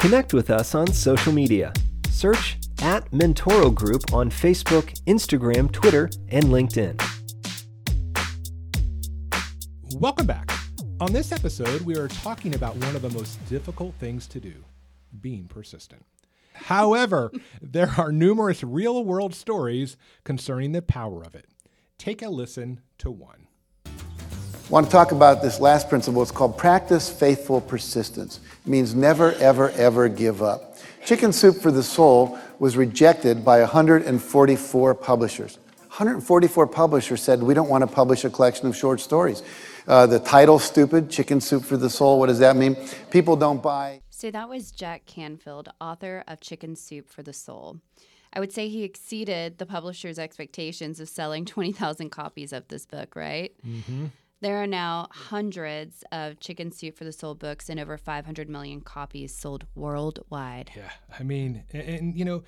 Connect 0.00 0.33
with 0.33 0.49
us 0.49 0.75
on 0.75 0.87
social 0.87 1.30
media. 1.30 1.75
Search 2.09 2.57
at 2.80 3.11
Mentoro 3.11 3.73
Group 3.75 4.14
on 4.14 4.30
Facebook, 4.30 4.99
Instagram, 5.04 5.71
Twitter, 5.71 6.09
and 6.30 6.47
LinkedIn. 6.47 6.99
Welcome 9.97 10.26
back. 10.26 10.50
On 11.02 11.12
this 11.12 11.33
episode, 11.33 11.83
we 11.83 11.99
are 11.99 12.09
talking 12.09 12.54
about 12.54 12.76
one 12.76 12.97
of 12.97 13.02
the 13.02 13.11
most 13.11 13.47
difficult 13.50 13.95
things 13.97 14.26
to 14.28 14.40
do 14.40 14.64
being 15.21 15.45
persistent. 15.45 16.07
However, 16.54 17.30
there 17.61 17.92
are 17.99 18.11
numerous 18.11 18.64
real 18.64 19.04
world 19.04 19.35
stories 19.35 19.99
concerning 20.25 20.73
the 20.73 20.80
power 20.80 21.23
of 21.23 21.35
it. 21.35 21.45
Take 21.99 22.23
a 22.23 22.30
listen 22.30 22.80
to 23.00 23.11
one. 23.11 23.49
I 24.71 24.73
want 24.73 24.87
to 24.87 24.93
talk 24.93 25.11
about 25.11 25.43
this 25.43 25.59
last 25.59 25.89
principle. 25.89 26.23
It's 26.23 26.31
called 26.31 26.57
practice 26.57 27.11
faithful 27.11 27.61
persistence. 27.61 28.39
It 28.65 28.71
means 28.71 28.95
never, 28.95 29.33
ever, 29.33 29.71
ever 29.71 30.09
give 30.09 30.45
up. 30.45 30.77
Chicken 31.05 31.33
Soup 31.33 31.57
for 31.57 31.73
the 31.73 31.83
Soul 31.83 32.39
was 32.61 32.77
rejected 32.77 33.45
by 33.45 33.59
144 33.62 34.95
publishers. 34.95 35.59
144 35.89 36.69
publishers 36.69 37.21
said, 37.21 37.43
We 37.43 37.53
don't 37.53 37.69
want 37.69 37.83
to 37.83 37.89
publish 37.89 38.25
a 38.25 38.31
collection 38.31 38.69
of 38.69 38.77
short 38.77 39.00
stories. 39.00 39.43
Uh, 39.89 40.07
the 40.07 40.21
title, 40.21 40.61
stupid, 40.61 41.11
Chicken 41.11 41.41
Soup 41.41 41.65
for 41.65 41.77
the 41.77 41.91
Soul. 41.91 42.21
What 42.21 42.27
does 42.27 42.39
that 42.39 42.55
mean? 42.55 42.77
People 43.11 43.35
don't 43.35 43.61
buy. 43.61 44.03
So 44.11 44.31
that 44.31 44.49
was 44.49 44.71
Jack 44.71 45.05
Canfield, 45.05 45.69
author 45.81 46.23
of 46.29 46.41
Chicken 46.41 46.77
Soup 46.77 47.09
for 47.09 47.25
the 47.25 47.33
Soul. 47.33 47.81
I 48.33 48.39
would 48.39 48.53
say 48.53 48.69
he 48.69 48.85
exceeded 48.85 49.59
the 49.59 49.67
publisher's 49.67 50.21
expectations 50.21 51.00
of 51.00 51.09
selling 51.09 51.45
20,000 51.45 52.11
copies 52.11 52.53
of 52.53 52.69
this 52.69 52.87
book, 52.87 53.17
right? 53.17 53.53
Mm-hmm. 53.67 54.07
There 54.41 54.63
are 54.63 54.67
now 54.67 55.09
hundreds 55.11 56.03
of 56.13 56.41
Chicken 56.41 56.73
Soup 56.73 56.97
for 56.97 57.05
the 57.05 57.13
Soul 57.13 57.35
books 57.35 57.69
and 57.69 57.79
over 57.79 57.99
500 57.99 58.49
million 58.49 58.81
copies 58.81 59.35
sold 59.35 59.67
worldwide. 59.75 60.71
Yeah, 60.75 60.91
I 61.19 61.23
mean, 61.23 61.65
and, 61.73 61.83
and, 61.83 62.17
you 62.17 62.25
know, 62.25 62.43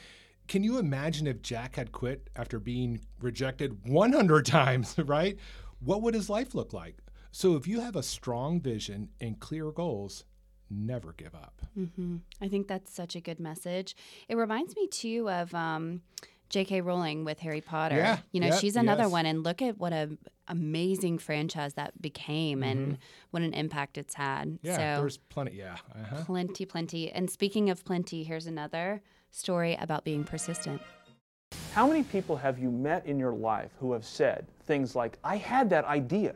can 0.48 0.64
you 0.64 0.78
imagine 0.78 1.26
if 1.26 1.42
Jack 1.42 1.76
had 1.76 1.92
quit 1.92 2.30
after 2.34 2.58
being 2.58 3.00
rejected 3.20 3.86
100 3.86 4.46
times, 4.46 4.94
right? 4.98 5.36
What 5.80 6.02
would 6.02 6.14
his 6.14 6.30
life 6.30 6.54
look 6.54 6.72
like? 6.72 6.96
So 7.30 7.56
if 7.56 7.66
you 7.66 7.80
have 7.80 7.96
a 7.96 8.02
strong 8.02 8.60
vision 8.60 9.10
and 9.20 9.38
clear 9.38 9.70
goals, 9.70 10.24
never 10.70 11.12
give 11.12 11.34
up. 11.34 11.62
Mm-hmm. 11.78 12.16
I 12.40 12.48
think 12.48 12.68
that's 12.68 12.94
such 12.94 13.16
a 13.16 13.20
good 13.20 13.40
message. 13.40 13.96
It 14.28 14.36
reminds 14.36 14.76
me 14.76 14.86
too 14.86 15.28
of 15.30 15.54
um, 15.54 16.02
J.K. 16.52 16.82
Rowling 16.82 17.24
with 17.24 17.38
Harry 17.40 17.62
Potter. 17.62 17.96
Yeah, 17.96 18.18
you 18.30 18.38
know, 18.38 18.48
yep, 18.48 18.60
she's 18.60 18.76
another 18.76 19.04
yes. 19.04 19.10
one, 19.10 19.24
and 19.24 19.42
look 19.42 19.62
at 19.62 19.78
what 19.78 19.94
a 19.94 20.10
amazing 20.48 21.16
franchise 21.16 21.72
that 21.74 22.00
became, 22.00 22.62
and 22.62 22.98
what 23.30 23.42
an 23.42 23.54
impact 23.54 23.96
it's 23.96 24.12
had. 24.12 24.48
Mm-hmm. 24.48 24.66
Yeah, 24.66 24.76
so 24.76 25.00
there's 25.00 25.16
plenty. 25.16 25.56
Yeah. 25.56 25.76
Uh-huh. 25.94 26.24
plenty, 26.26 26.66
plenty. 26.66 27.10
And 27.10 27.30
speaking 27.30 27.70
of 27.70 27.86
plenty, 27.86 28.22
here's 28.22 28.46
another 28.46 29.00
story 29.30 29.78
about 29.80 30.04
being 30.04 30.24
persistent. 30.24 30.82
How 31.72 31.86
many 31.86 32.02
people 32.02 32.36
have 32.36 32.58
you 32.58 32.70
met 32.70 33.06
in 33.06 33.18
your 33.18 33.32
life 33.32 33.70
who 33.80 33.92
have 33.92 34.04
said 34.04 34.46
things 34.64 34.94
like, 34.94 35.18
I 35.24 35.36
had 35.36 35.70
that 35.70 35.86
idea, 35.86 36.34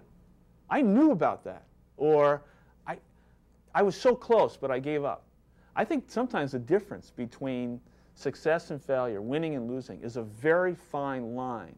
I 0.70 0.80
knew 0.80 1.10
about 1.10 1.44
that, 1.44 1.64
or 1.98 2.42
I, 2.86 2.96
I 3.74 3.82
was 3.82 4.00
so 4.00 4.14
close, 4.14 4.56
but 4.56 4.70
I 4.70 4.78
gave 4.78 5.04
up? 5.04 5.24
I 5.74 5.84
think 5.84 6.04
sometimes 6.08 6.52
the 6.52 6.58
difference 6.58 7.12
between 7.14 7.80
success 8.16 8.70
and 8.70 8.82
failure, 8.82 9.22
winning 9.22 9.54
and 9.54 9.70
losing, 9.70 10.02
is 10.02 10.16
a 10.16 10.22
very 10.22 10.74
fine 10.74 11.36
line 11.36 11.76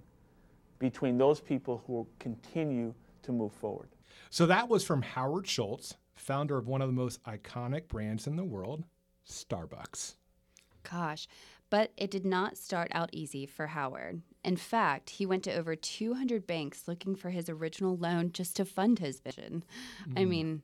between 0.79 1.19
those 1.19 1.41
people 1.41 1.83
who 1.87 2.07
continue 2.19 2.95
to 3.23 3.33
move 3.33 3.53
forward. 3.53 3.89
So 4.31 4.47
that 4.47 4.69
was 4.69 4.85
from 4.85 5.03
Howard 5.03 5.47
Schultz, 5.47 5.97
founder 6.15 6.57
of 6.57 6.67
one 6.67 6.81
of 6.81 6.89
the 6.89 6.95
most 6.95 7.23
iconic 7.25 7.89
brands 7.89 8.27
in 8.27 8.37
the 8.37 8.45
world, 8.45 8.85
Starbucks. 9.29 10.15
Gosh, 10.89 11.27
but 11.71 11.93
it 11.97 12.11
did 12.11 12.25
not 12.25 12.57
start 12.57 12.89
out 12.93 13.11
easy 13.13 13.45
for 13.45 13.67
Howard. 13.67 14.23
In 14.45 14.57
fact, 14.57 15.11
he 15.11 15.27
went 15.27 15.43
to 15.45 15.55
over 15.55 15.75
200 15.75 16.47
banks 16.47 16.87
looking 16.87 17.17
for 17.17 17.31
his 17.31 17.49
original 17.49 17.97
loan 17.97 18.33
just 18.33 18.57
to 18.57 18.65
fund 18.65 19.01
his 19.01 19.21
vision. 19.21 19.65
I 20.17 20.23
hmm. 20.23 20.29
mean, 20.29 20.63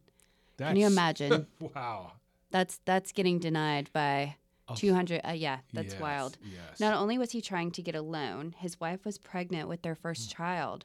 can 0.57 0.77
you 0.77 0.87
imagine? 0.87 1.47
wow. 1.75 2.13
That's 2.51 2.79
that's 2.85 3.11
getting 3.11 3.41
denied 3.41 3.91
by 3.93 4.37
200. 4.75 5.21
Uh, 5.27 5.33
yeah, 5.33 5.59
that's 5.73 5.93
Yes, 5.95 6.01
wild. 6.01 6.39
yes. 6.45 6.81
Not 6.81 6.95
only 6.95 7.19
was 7.19 7.33
he 7.33 7.41
trying 7.43 7.71
to 7.73 7.83
get 7.83 7.95
a 7.95 8.03
loan, 8.03 8.55
his 8.59 8.81
wife 8.81 9.05
was 9.05 9.19
pregnant 9.19 9.69
with 9.69 9.83
their 9.83 9.95
first 9.95 10.31
Mm. 10.31 10.35
child. 10.35 10.85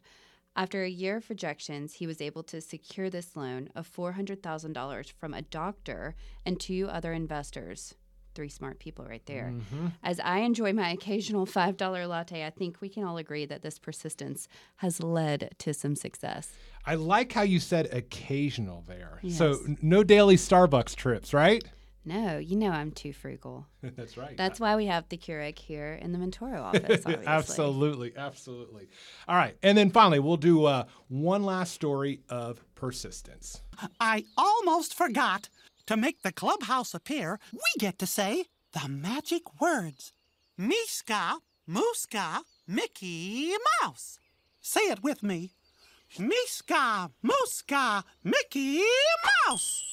After 0.56 0.84
a 0.84 0.90
year 0.90 1.18
of 1.18 1.30
rejections, 1.30 1.94
he 1.94 2.08
was 2.08 2.20
able 2.20 2.44
to 2.44 2.60
secure 2.60 3.10
this 3.10 3.36
loan 3.38 3.70
of 3.76 3.88
$400,000 3.88 5.12
from 5.12 5.34
a 5.34 5.42
doctor 5.42 6.16
and 6.46 6.60
two 6.60 6.88
other 6.90 7.14
investors. 7.14 7.96
Three 8.36 8.50
smart 8.50 8.80
people 8.80 9.06
right 9.06 9.26
there. 9.26 9.54
Mm-hmm. 9.56 9.88
As 10.04 10.20
I 10.20 10.40
enjoy 10.40 10.72
my 10.74 10.92
occasional 10.92 11.46
$5 11.46 12.08
latte, 12.08 12.46
I 12.46 12.50
think 12.52 12.80
we 12.80 12.88
can 12.90 13.04
all 13.04 13.18
agree 13.18 13.46
that 13.46 13.64
this 13.64 13.80
persistence 13.80 14.48
has 14.78 15.02
led 15.02 15.56
to 15.60 15.74
some 15.74 15.96
success. 15.96 16.52
I 16.86 16.96
like 16.96 17.34
how 17.34 17.42
you 17.42 17.60
said 17.60 17.88
occasional 17.94 18.84
there. 18.88 19.20
So 19.30 19.50
Yes. 19.52 19.60
n- 19.68 19.78
no 19.82 20.04
daily 20.04 20.36
Starbucks 20.36 20.96
trips, 20.96 21.34
right? 21.34 21.64
No, 22.06 22.38
you 22.38 22.56
know 22.56 22.70
I'm 22.72 22.92
too 22.92 23.14
frugal. 23.14 23.68
That's 23.84 24.18
right. 24.18 24.36
That's 24.38 24.60
why 24.60 24.76
we 24.76 24.86
have 24.88 25.08
the 25.10 25.18
Keurig 25.18 25.60
here 25.60 25.94
in 26.02 26.12
the 26.12 26.18
Mentoro 26.18 26.62
office, 26.64 27.02
obviously. 27.06 27.28
absolutely, 27.28 28.14
absolutely. 28.16 28.90
All 29.28 29.36
right, 29.36 29.56
and 29.62 29.78
then 29.78 29.92
finally, 29.92 30.20
we'll 30.20 30.38
do 30.38 30.66
uh, 30.66 30.86
one 31.08 31.44
last 31.44 31.74
story 31.74 32.22
of 32.30 32.64
persistence. 32.76 33.62
I 34.00 34.26
almost 34.38 34.94
forgot. 34.94 35.50
To 35.88 35.98
make 35.98 36.22
the 36.22 36.32
clubhouse 36.32 36.94
appear, 36.94 37.40
we 37.52 37.60
get 37.80 37.98
to 37.98 38.06
say 38.06 38.46
the 38.74 38.88
magic 38.88 39.60
words 39.60 40.14
Miska, 40.56 41.40
Mooska, 41.68 42.42
Mickey 42.68 43.54
Mouse. 43.82 44.20
Say 44.62 44.82
it 44.82 45.02
with 45.02 45.24
me. 45.24 45.54
Miska, 46.20 47.10
Mooska, 47.24 48.04
Mickey 48.24 48.84
Mouse. 49.48 49.84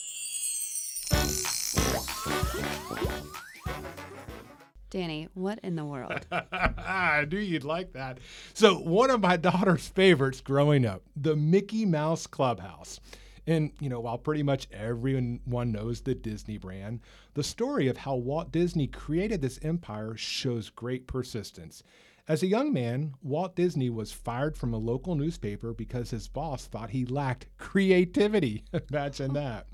Danny, 4.91 5.29
what 5.35 5.59
in 5.63 5.77
the 5.77 5.85
world? 5.85 6.27
I 6.33 7.27
knew 7.31 7.39
you'd 7.39 7.65
like 7.65 7.93
that. 7.93 8.19
So, 8.55 8.77
one 8.77 9.11
of 9.11 9.21
my 9.21 9.37
daughter's 9.37 9.89
favorites 9.89 10.41
growing 10.41 10.87
up, 10.87 11.03
the 11.15 11.37
Mickey 11.37 11.85
Mouse 11.85 12.27
Clubhouse. 12.27 13.01
And, 13.47 13.73
you 13.79 13.89
know, 13.89 14.01
while 14.01 14.19
pretty 14.19 14.43
much 14.43 14.67
everyone 14.73 15.41
knows 15.47 16.01
the 16.01 16.15
Disney 16.15 16.59
brand, 16.59 17.01
the 17.35 17.45
story 17.45 17.89
of 17.89 17.99
how 17.99 18.17
Walt 18.17 18.51
Disney 18.51 18.87
created 18.87 19.43
this 19.43 19.61
empire 19.63 20.17
shows 20.17 20.71
great 20.71 21.07
persistence. 21.07 21.83
As 22.29 22.43
a 22.43 22.49
young 22.49 22.73
man, 22.73 23.15
Walt 23.23 23.55
Disney 23.55 23.89
was 23.89 24.11
fired 24.11 24.57
from 24.57 24.75
a 24.75 24.79
local 24.79 25.15
newspaper 25.15 25.73
because 25.73 26.11
his 26.11 26.27
boss 26.27 26.67
thought 26.67 26.91
he 26.91 27.05
lacked 27.05 27.47
creativity. 27.57 28.65
Imagine 28.91 29.33
that. 29.35 29.69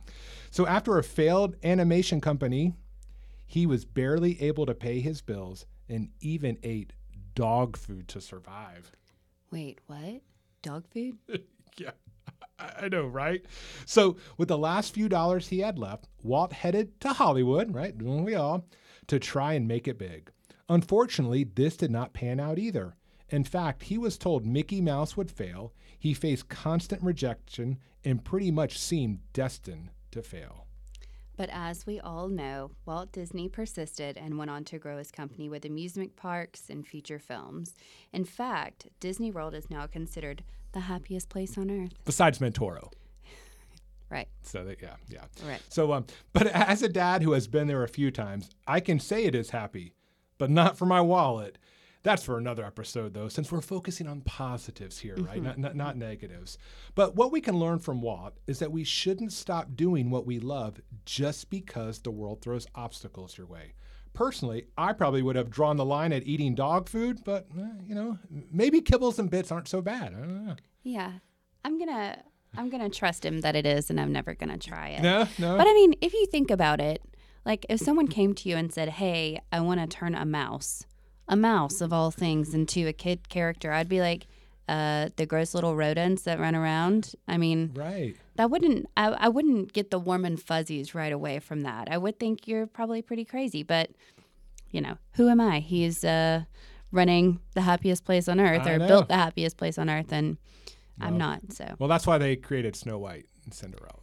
So, 0.50 0.66
after 0.66 0.98
a 0.98 1.02
failed 1.02 1.56
animation 1.64 2.20
company, 2.20 2.74
he 3.46 3.66
was 3.66 3.86
barely 3.86 4.40
able 4.42 4.66
to 4.66 4.74
pay 4.74 5.00
his 5.00 5.22
bills 5.22 5.64
and 5.88 6.10
even 6.20 6.58
ate 6.62 6.92
dog 7.34 7.78
food 7.78 8.06
to 8.08 8.20
survive. 8.20 8.92
Wait, 9.50 9.78
what? 9.86 10.20
Dog 10.62 10.84
food? 10.88 11.16
Yeah, 11.78 11.92
I 12.58 12.88
know, 12.88 13.06
right? 13.06 13.42
So, 13.86 14.18
with 14.36 14.48
the 14.48 14.58
last 14.58 14.92
few 14.92 15.08
dollars 15.08 15.48
he 15.48 15.60
had 15.60 15.78
left, 15.78 16.06
Walt 16.22 16.52
headed 16.52 17.00
to 17.00 17.14
Hollywood, 17.14 17.74
right? 17.74 17.96
Don't 17.96 18.24
we 18.24 18.34
all? 18.34 18.66
To 19.06 19.18
try 19.18 19.54
and 19.54 19.66
make 19.66 19.88
it 19.88 19.96
big. 19.98 20.30
Unfortunately, 20.68 21.44
this 21.44 21.76
did 21.76 21.90
not 21.90 22.12
pan 22.12 22.40
out 22.40 22.58
either. 22.58 22.96
In 23.28 23.44
fact, 23.44 23.84
he 23.84 23.96
was 23.96 24.18
told 24.18 24.44
Mickey 24.44 24.80
Mouse 24.80 25.16
would 25.16 25.30
fail, 25.30 25.72
he 25.98 26.12
faced 26.12 26.48
constant 26.48 27.02
rejection, 27.02 27.78
and 28.04 28.24
pretty 28.24 28.50
much 28.50 28.78
seemed 28.78 29.20
destined 29.32 29.90
to 30.10 30.22
fail. 30.22 30.66
But 31.36 31.48
as 31.50 31.86
we 31.86 31.98
all 31.98 32.28
know, 32.28 32.72
Walt 32.84 33.10
Disney 33.10 33.48
persisted 33.48 34.18
and 34.18 34.36
went 34.36 34.50
on 34.50 34.64
to 34.64 34.78
grow 34.78 34.98
his 34.98 35.10
company 35.10 35.48
with 35.48 35.64
amusement 35.64 36.14
parks 36.14 36.68
and 36.68 36.86
feature 36.86 37.18
films. 37.18 37.74
In 38.12 38.24
fact, 38.24 38.88
Disney 39.00 39.30
World 39.30 39.54
is 39.54 39.70
now 39.70 39.86
considered 39.86 40.44
the 40.72 40.80
happiest 40.80 41.28
place 41.30 41.56
on 41.56 41.70
earth. 41.70 41.92
Besides 42.04 42.38
Mentoro. 42.38 42.92
Right. 44.10 44.28
So 44.42 44.62
that, 44.64 44.82
yeah, 44.82 44.96
yeah. 45.08 45.24
Right. 45.42 45.62
So 45.70 45.94
um, 45.94 46.04
but 46.34 46.46
as 46.48 46.82
a 46.82 46.88
dad 46.90 47.22
who 47.22 47.32
has 47.32 47.46
been 47.46 47.66
there 47.66 47.82
a 47.82 47.88
few 47.88 48.10
times, 48.10 48.50
I 48.66 48.78
can 48.80 49.00
say 49.00 49.24
it 49.24 49.34
is 49.34 49.48
happy, 49.48 49.94
but 50.38 50.50
not 50.50 50.76
for 50.78 50.86
my 50.86 51.00
wallet. 51.00 51.58
That's 52.04 52.24
for 52.24 52.36
another 52.36 52.64
episode, 52.64 53.14
though, 53.14 53.28
since 53.28 53.52
we're 53.52 53.60
focusing 53.60 54.08
on 54.08 54.22
positives 54.22 54.98
here, 54.98 55.14
right? 55.16 55.40
Not, 55.40 55.58
not 55.58 55.76
not 55.76 55.96
negatives. 55.96 56.58
But 56.96 57.14
what 57.14 57.30
we 57.30 57.40
can 57.40 57.60
learn 57.60 57.78
from 57.78 58.02
Walt 58.02 58.36
is 58.48 58.58
that 58.58 58.72
we 58.72 58.82
shouldn't 58.82 59.32
stop 59.32 59.76
doing 59.76 60.10
what 60.10 60.26
we 60.26 60.40
love 60.40 60.80
just 61.04 61.48
because 61.48 62.00
the 62.00 62.10
world 62.10 62.42
throws 62.42 62.66
obstacles 62.74 63.38
your 63.38 63.46
way. 63.46 63.74
Personally, 64.14 64.66
I 64.76 64.92
probably 64.92 65.22
would 65.22 65.36
have 65.36 65.48
drawn 65.48 65.76
the 65.76 65.84
line 65.84 66.12
at 66.12 66.26
eating 66.26 66.54
dog 66.56 66.88
food, 66.88 67.20
but 67.24 67.46
eh, 67.56 67.66
you 67.86 67.94
know, 67.94 68.18
maybe 68.50 68.80
kibbles 68.80 69.18
and 69.18 69.30
bits 69.30 69.52
aren't 69.52 69.68
so 69.68 69.80
bad. 69.80 70.08
I 70.14 70.18
don't 70.18 70.46
know. 70.46 70.56
Yeah. 70.82 71.12
I'm 71.64 71.78
going 71.78 71.88
to 71.88 72.18
I'm 72.56 72.68
going 72.68 72.82
to 72.82 72.90
trust 72.98 73.24
him 73.24 73.40
that 73.40 73.56
it 73.56 73.64
is 73.64 73.88
and 73.88 73.98
I'm 74.00 74.12
never 74.12 74.34
going 74.34 74.50
to 74.50 74.58
try 74.58 74.90
it. 74.90 75.02
No, 75.02 75.26
no. 75.38 75.56
But 75.56 75.66
I 75.66 75.72
mean, 75.72 75.94
if 76.02 76.12
you 76.12 76.26
think 76.26 76.50
about 76.50 76.80
it, 76.80 77.00
like 77.44 77.66
if 77.68 77.80
someone 77.80 78.08
came 78.08 78.34
to 78.34 78.48
you 78.48 78.56
and 78.56 78.72
said, 78.72 78.88
"Hey, 78.90 79.40
I 79.50 79.60
want 79.60 79.80
to 79.80 79.86
turn 79.86 80.14
a 80.14 80.24
mouse, 80.24 80.84
a 81.28 81.36
mouse 81.36 81.80
of 81.80 81.92
all 81.92 82.10
things, 82.10 82.54
into 82.54 82.86
a 82.88 82.92
kid 82.92 83.28
character," 83.28 83.72
I'd 83.72 83.88
be 83.88 84.00
like, 84.00 84.26
uh, 84.68 85.08
the 85.16 85.26
gross 85.26 85.54
little 85.54 85.74
rodents 85.74 86.22
that 86.22 86.38
run 86.38 86.54
around. 86.54 87.14
I 87.26 87.36
mean, 87.36 87.72
Right. 87.74 88.16
that 88.36 88.48
wouldn't 88.50 88.88
I, 88.96 89.08
I 89.08 89.28
wouldn't 89.28 89.72
get 89.72 89.90
the 89.90 89.98
warm 89.98 90.24
and 90.24 90.40
fuzzies 90.40 90.94
right 90.94 91.12
away 91.12 91.40
from 91.40 91.62
that. 91.62 91.90
I 91.90 91.98
would 91.98 92.18
think 92.18 92.46
you're 92.46 92.66
probably 92.66 93.02
pretty 93.02 93.24
crazy, 93.24 93.62
but 93.64 93.90
you 94.70 94.80
know, 94.80 94.96
who 95.14 95.28
am 95.28 95.40
I? 95.40 95.58
He's 95.58 96.02
uh, 96.04 96.44
running 96.92 97.40
the 97.54 97.60
happiest 97.62 98.04
place 98.04 98.28
on 98.28 98.40
earth 98.40 98.66
I 98.66 98.70
or 98.74 98.78
know. 98.78 98.86
built 98.86 99.08
the 99.08 99.16
happiest 99.16 99.56
place 99.56 99.76
on 99.78 99.90
earth, 99.90 100.12
and 100.12 100.38
I'm 101.00 101.18
not. 101.18 101.40
So 101.52 101.74
Well, 101.78 101.88
that's 101.88 102.06
why 102.06 102.16
they 102.18 102.36
created 102.36 102.76
Snow 102.76 102.98
White 102.98 103.26
and 103.44 103.52
Cinderella. 103.52 103.98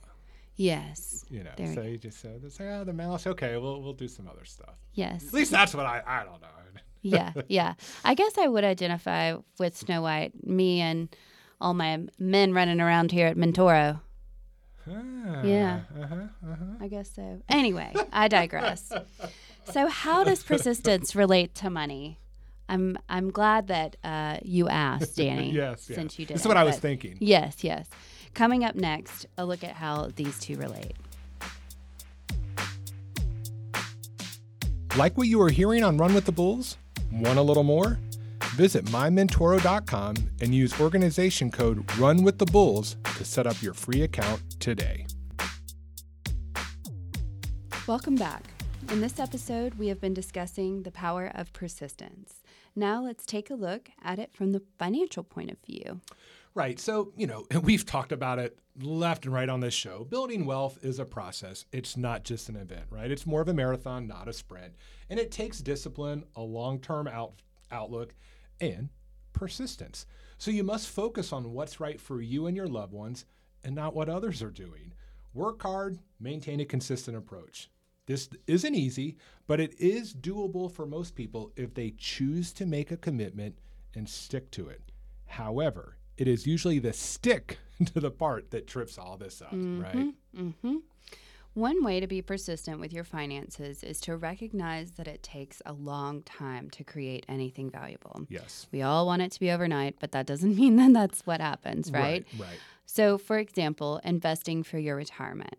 Yes, 0.60 1.26
You 1.30 1.44
know, 1.44 1.52
There 1.58 1.74
so 1.74 1.82
you 1.82 1.98
just 1.98 2.20
said, 2.20 2.42
it's 2.46 2.60
like, 2.60 2.70
oh, 2.70 2.84
the 2.84 2.94
mouse. 2.94 3.26
Okay, 3.26 3.58
we'll 3.58 3.82
we'll 3.82 3.94
do 3.94 4.08
some 4.08 4.28
other 4.28 4.46
stuff. 4.46 4.76
yes, 4.94 5.28
At 5.28 5.34
least 5.34 5.52
that's 5.52 5.74
what 5.74 5.86
I 5.86 6.02
I 6.06 6.24
don't 6.24 6.42
know. 6.42 6.48
yeah, 7.02 7.32
yeah. 7.48 7.74
I 8.04 8.14
guess 8.14 8.38
I 8.38 8.48
would 8.48 8.64
identify 8.66 9.36
with 9.58 9.76
Snow 9.78 10.02
White, 10.02 10.34
me 10.46 10.82
and 10.82 11.16
all 11.62 11.74
my 11.74 12.00
men 12.20 12.54
running 12.54 12.82
around 12.82 13.12
here 13.12 13.28
at 13.28 13.38
Mentoro. 13.38 14.02
Ah, 14.88 15.44
Yeah. 15.44 15.82
Uh-huh, 15.98 16.16
uh-huh. 16.16 16.66
I 16.82 16.88
guess 16.88 17.10
so. 17.16 17.42
Anyway, 17.50 17.94
I 18.12 18.28
digress. 18.28 18.92
So, 19.72 19.88
how 19.88 20.24
does 20.24 20.44
persistence 20.44 21.16
relate 21.16 21.54
to 21.56 21.70
money? 21.70 22.20
I'm 22.68 22.98
I'm 23.08 23.32
glad 23.32 23.68
that 23.68 23.96
uh, 24.04 24.38
you 24.44 24.68
asked, 24.70 25.18
Danny. 25.18 25.52
Yes, 25.64 25.90
yes. 25.90 25.96
Since 25.96 26.20
you 26.20 26.26
did. 26.26 26.36
This 26.36 26.42
is 26.42 26.48
what 26.48 26.58
I 26.58 26.64
was 26.64 26.78
thinking. 26.78 27.18
Yes, 27.20 27.64
yes. 27.64 27.88
Coming 28.34 28.64
up 28.64 28.76
next, 28.76 29.26
a 29.38 29.46
look 29.46 29.64
at 29.64 29.74
how 29.74 30.10
these 30.16 30.40
two 30.40 30.56
relate. 30.58 30.94
Like 34.98 35.18
what 35.18 35.28
you 35.28 35.42
are 35.42 35.50
hearing 35.50 35.84
on 35.84 35.98
Run 35.98 36.14
with 36.14 36.26
the 36.26 36.32
Bulls? 36.32 36.78
Want 37.12 37.38
a 37.38 37.42
little 37.42 37.64
more? 37.64 38.00
Visit 38.56 38.86
mymentoro.com 38.86 40.16
and 40.42 40.54
use 40.54 40.80
organization 40.82 41.52
code 41.52 41.86
RUNWITHTHEBULLS 41.98 42.96
to 43.18 43.26
set 43.26 43.48
up 43.48 43.62
your 43.62 43.74
free 43.74 44.02
account 44.02 44.42
today. 44.60 45.06
Welcome 47.88 48.16
back. 48.16 48.44
In 48.92 49.02
this 49.02 49.20
episode, 49.20 49.76
we 49.76 49.88
have 49.88 50.02
been 50.02 50.14
discussing 50.14 50.84
the 50.84 50.92
power 50.92 51.32
of 51.34 51.54
persistence. 51.54 52.42
Now, 52.76 53.04
let's 53.04 53.26
take 53.26 53.50
a 53.50 53.56
look 53.56 53.90
at 54.02 54.20
it 54.20 54.34
from 54.34 54.52
the 54.52 54.64
financial 54.78 55.24
point 55.24 55.52
of 55.52 55.58
view. 55.66 56.02
Right. 56.60 56.78
So, 56.78 57.14
you 57.16 57.26
know, 57.26 57.46
we've 57.64 57.86
talked 57.86 58.12
about 58.12 58.38
it 58.38 58.60
left 58.82 59.24
and 59.24 59.34
right 59.34 59.48
on 59.48 59.62
this 59.62 59.74
show. 59.74 60.04
Building 60.04 60.46
wealth 60.46 60.78
is 60.82 61.00
a 61.00 61.06
process. 61.06 61.64
It's 61.72 61.96
not 61.96 62.26
just 62.26 62.50
an 62.50 62.58
event, 62.58 62.84
right? 62.90 63.10
It's 63.10 63.26
more 63.26 63.40
of 63.40 63.48
a 63.48 63.54
marathon, 63.54 64.08
not 64.08 64.28
a 64.28 64.34
sprint. 64.34 64.74
And 65.10 65.22
it 65.22 65.32
takes 65.32 65.60
discipline, 65.60 66.26
a 66.36 66.42
long 66.42 66.82
term 66.82 67.08
out, 67.08 67.36
outlook, 67.72 68.14
and 68.60 68.90
persistence. 69.32 70.06
So 70.38 70.52
you 70.52 70.66
must 70.66 70.90
focus 70.90 71.32
on 71.32 71.54
what's 71.54 71.80
right 71.80 72.00
for 72.00 72.22
you 72.22 72.48
and 72.48 72.58
your 72.58 72.68
loved 72.68 72.92
ones 72.92 73.24
and 73.64 73.74
not 73.74 73.96
what 73.96 74.10
others 74.10 74.44
are 74.44 74.52
doing. 74.52 74.92
Work 75.34 75.64
hard, 75.64 75.98
maintain 76.20 76.60
a 76.60 76.66
consistent 76.66 77.16
approach. 77.16 77.70
This 78.06 78.28
isn't 78.48 78.76
easy, 78.76 79.16
but 79.48 79.62
it 79.62 79.80
is 79.80 80.14
doable 80.14 80.70
for 80.70 80.86
most 80.86 81.16
people 81.16 81.54
if 81.56 81.74
they 81.74 81.94
choose 81.98 82.52
to 82.52 82.66
make 82.66 82.92
a 82.92 82.98
commitment 82.98 83.60
and 83.96 84.10
stick 84.10 84.52
to 84.52 84.68
it. 84.68 84.92
However, 85.26 85.96
it 86.20 86.28
is 86.28 86.46
usually 86.46 86.80
the 86.80 86.94
stick 86.94 87.58
to 87.94 88.00
the 88.00 88.12
part 88.12 88.52
that 88.52 88.68
trips 88.68 88.98
all 88.98 89.18
this 89.18 89.42
up, 89.42 89.54
right? 89.54 90.14
hmm 90.36 90.78
One 91.54 91.84
way 91.84 92.00
to 92.00 92.08
be 92.08 92.22
persistent 92.22 92.80
with 92.80 92.94
your 92.94 93.06
finances 93.06 93.84
is 93.84 94.00
to 94.02 94.18
recognize 94.18 94.92
that 94.92 95.08
it 95.08 95.24
takes 95.24 95.62
a 95.66 95.74
long 95.74 96.22
time 96.24 96.70
to 96.72 96.84
create 96.84 97.26
anything 97.28 97.72
valuable. 97.72 98.28
Yes. 98.30 98.68
We 98.72 98.82
all 98.82 99.06
want 99.06 99.22
it 99.22 99.32
to 99.32 99.40
be 99.40 99.50
overnight, 99.50 99.96
but 100.00 100.12
that 100.12 100.26
doesn't 100.28 100.56
mean 100.62 100.76
that 100.76 100.94
that's 100.94 101.22
what 101.26 101.40
happens, 101.42 101.90
right? 101.92 102.26
Right. 102.34 102.48
right. 102.48 102.60
So, 102.86 103.18
for 103.18 103.38
example, 103.38 104.02
investing 104.04 104.64
for 104.64 104.78
your 104.78 104.96
retirement. 104.96 105.56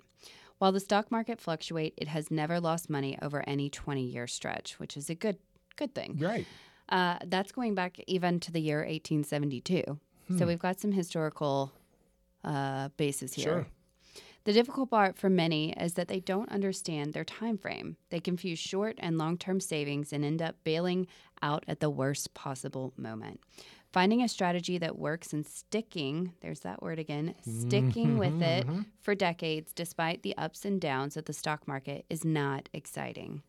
While 0.58 0.72
the 0.72 0.80
stock 0.80 1.10
market 1.10 1.40
fluctuate, 1.40 1.94
it 1.96 2.08
has 2.08 2.30
never 2.30 2.60
lost 2.60 2.90
money 2.90 3.16
over 3.22 3.42
any 3.46 3.70
20-year 3.70 4.26
stretch, 4.26 4.78
which 4.78 4.94
is 4.94 5.08
a 5.08 5.14
good 5.14 5.38
good 5.76 5.94
thing. 5.94 6.18
Right. 6.20 6.46
Uh, 6.90 7.18
that's 7.26 7.52
going 7.52 7.74
back 7.74 7.98
even 8.06 8.40
to 8.40 8.52
the 8.52 8.60
year 8.60 8.78
1872. 8.78 9.98
Hmm. 10.30 10.38
So 10.38 10.46
we've 10.46 10.58
got 10.58 10.80
some 10.80 10.92
historical 10.92 11.72
uh, 12.44 12.88
basis 12.96 13.34
here. 13.34 13.44
Sure. 13.44 13.66
The 14.44 14.52
difficult 14.54 14.90
part 14.90 15.18
for 15.18 15.28
many 15.28 15.72
is 15.72 15.94
that 15.94 16.08
they 16.08 16.20
don't 16.20 16.50
understand 16.50 17.12
their 17.12 17.24
time 17.24 17.58
frame. 17.58 17.96
They 18.08 18.20
confuse 18.20 18.58
short 18.58 18.96
and 18.98 19.18
long-term 19.18 19.60
savings 19.60 20.12
and 20.12 20.24
end 20.24 20.40
up 20.40 20.56
bailing 20.64 21.08
out 21.42 21.64
at 21.68 21.80
the 21.80 21.90
worst 21.90 22.32
possible 22.32 22.94
moment. 22.96 23.40
Finding 23.92 24.22
a 24.22 24.28
strategy 24.28 24.78
that 24.78 24.98
works 24.98 25.32
and 25.32 25.44
sticking, 25.44 26.32
there's 26.40 26.60
that 26.60 26.80
word 26.80 26.98
again, 26.98 27.34
sticking 27.42 28.18
with 28.18 28.40
it 28.40 28.66
for 29.00 29.14
decades 29.14 29.72
despite 29.72 30.22
the 30.22 30.36
ups 30.38 30.64
and 30.64 30.80
downs 30.80 31.16
of 31.16 31.24
the 31.24 31.32
stock 31.32 31.66
market 31.66 32.06
is 32.08 32.24
not 32.24 32.68
exciting. 32.72 33.42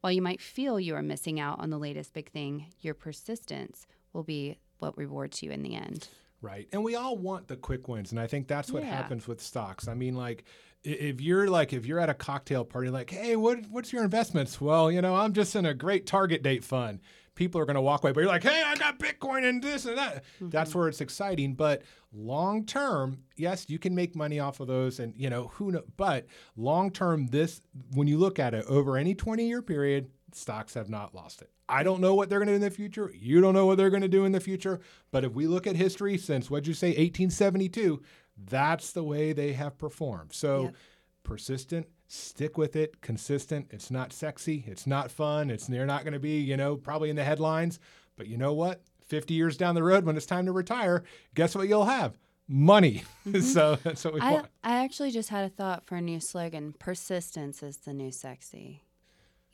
While 0.00 0.12
you 0.12 0.22
might 0.22 0.40
feel 0.40 0.80
you 0.80 0.94
are 0.96 1.02
missing 1.02 1.38
out 1.38 1.60
on 1.60 1.70
the 1.70 1.78
latest 1.78 2.12
big 2.12 2.30
thing, 2.30 2.66
your 2.80 2.94
persistence 2.94 3.86
will 4.12 4.22
be 4.22 4.56
what 4.84 4.96
rewards 4.98 5.42
you 5.42 5.50
in 5.50 5.62
the 5.62 5.74
end. 5.74 6.08
Right. 6.40 6.68
And 6.72 6.84
we 6.84 6.94
all 6.94 7.16
want 7.16 7.48
the 7.48 7.56
quick 7.56 7.88
wins. 7.88 8.10
And 8.10 8.20
I 8.20 8.26
think 8.26 8.48
that's 8.48 8.70
what 8.70 8.82
Yeah. 8.82 8.90
happens 8.94 9.26
with 9.26 9.40
stocks. 9.40 9.88
I 9.88 9.94
mean, 9.94 10.14
like, 10.14 10.44
if 10.82 11.20
you're 11.20 11.48
like, 11.48 11.72
if 11.72 11.86
you're 11.86 11.98
at 11.98 12.10
a 12.10 12.14
cocktail 12.14 12.64
party, 12.64 12.90
like, 12.90 13.08
hey, 13.08 13.36
what, 13.36 13.66
what's 13.70 13.92
your 13.92 14.04
investments? 14.04 14.60
Well, 14.60 14.92
you 14.92 15.00
know, 15.00 15.16
I'm 15.16 15.32
just 15.32 15.56
in 15.56 15.64
a 15.64 15.72
great 15.72 16.06
target 16.06 16.42
date 16.42 16.62
fund. 16.62 17.00
People 17.34 17.60
are 17.60 17.64
going 17.64 17.74
to 17.74 17.80
walk 17.80 18.04
away, 18.04 18.12
but 18.12 18.20
you're 18.20 18.28
like, 18.28 18.42
hey, 18.42 18.62
I 18.64 18.76
got 18.76 18.98
Bitcoin 18.98 19.48
and 19.48 19.62
this 19.62 19.86
and 19.86 19.96
that. 19.96 20.22
That's 20.40 20.70
mm-hmm. 20.70 20.78
where 20.78 20.88
it's 20.88 21.00
exciting. 21.00 21.54
But 21.54 21.82
long 22.12 22.64
term, 22.66 23.18
yes, 23.36 23.68
you 23.68 23.78
can 23.78 23.94
make 23.94 24.14
money 24.14 24.38
off 24.38 24.60
of 24.60 24.68
those. 24.68 25.00
And, 25.00 25.14
you 25.16 25.30
know, 25.30 25.48
who 25.54 25.72
know, 25.72 25.82
but 25.96 26.26
long 26.56 26.90
term, 26.90 27.26
this, 27.28 27.62
when 27.94 28.06
you 28.06 28.18
look 28.18 28.38
at 28.38 28.52
it 28.54 28.66
over 28.66 28.96
any 28.98 29.14
20 29.14 29.48
year 29.48 29.62
period, 29.62 30.10
stocks 30.36 30.74
have 30.74 30.88
not 30.90 31.14
lost 31.14 31.42
it. 31.42 31.50
I 31.68 31.82
don't 31.82 32.00
know 32.00 32.14
what 32.14 32.28
they're 32.28 32.38
going 32.38 32.48
to 32.48 32.52
do 32.52 32.56
in 32.56 32.60
the 32.62 32.70
future. 32.70 33.10
You 33.14 33.40
don't 33.40 33.54
know 33.54 33.66
what 33.66 33.76
they're 33.78 33.90
going 33.90 34.02
to 34.02 34.08
do 34.08 34.24
in 34.24 34.32
the 34.32 34.40
future. 34.40 34.80
But 35.10 35.24
if 35.24 35.32
we 35.32 35.46
look 35.46 35.66
at 35.66 35.76
history 35.76 36.18
since, 36.18 36.50
what'd 36.50 36.66
you 36.66 36.74
say, 36.74 36.88
1872, 36.88 38.02
that's 38.50 38.92
the 38.92 39.04
way 39.04 39.32
they 39.32 39.52
have 39.52 39.78
performed. 39.78 40.32
So 40.32 40.62
Yep. 40.64 40.74
persistent, 41.22 41.86
stick 42.06 42.58
with 42.58 42.76
it, 42.76 43.00
consistent. 43.00 43.68
It's 43.70 43.90
not 43.90 44.12
sexy. 44.12 44.64
It's 44.66 44.86
not 44.86 45.10
fun. 45.10 45.50
It's 45.50 45.66
they're 45.66 45.86
not 45.86 46.04
going 46.04 46.12
to 46.14 46.18
be, 46.20 46.38
you 46.40 46.56
know, 46.56 46.76
probably 46.76 47.10
in 47.10 47.16
the 47.16 47.24
headlines. 47.24 47.78
But 48.16 48.26
you 48.28 48.36
know 48.36 48.52
what? 48.52 48.82
50 49.06 49.34
years 49.34 49.56
down 49.56 49.74
the 49.74 49.82
road, 49.82 50.04
when 50.04 50.16
it's 50.16 50.26
time 50.26 50.46
to 50.46 50.52
retire, 50.52 51.04
guess 51.34 51.54
what 51.54 51.68
you'll 51.68 51.84
have? 51.86 52.16
Money. 52.48 53.04
Mm-hmm. 53.26 53.40
so 53.40 53.76
that's 53.82 54.04
what 54.04 54.12
we 54.12 54.20
I, 54.20 54.32
want. 54.32 54.46
I 54.62 54.84
actually 54.84 55.10
just 55.10 55.30
had 55.30 55.44
a 55.46 55.48
thought 55.48 55.86
for 55.86 55.96
a 55.96 56.00
new 56.02 56.20
slogan 56.20 56.74
persistence 56.78 57.62
is 57.62 57.78
the 57.78 57.94
new 57.94 58.12
sexy. 58.12 58.83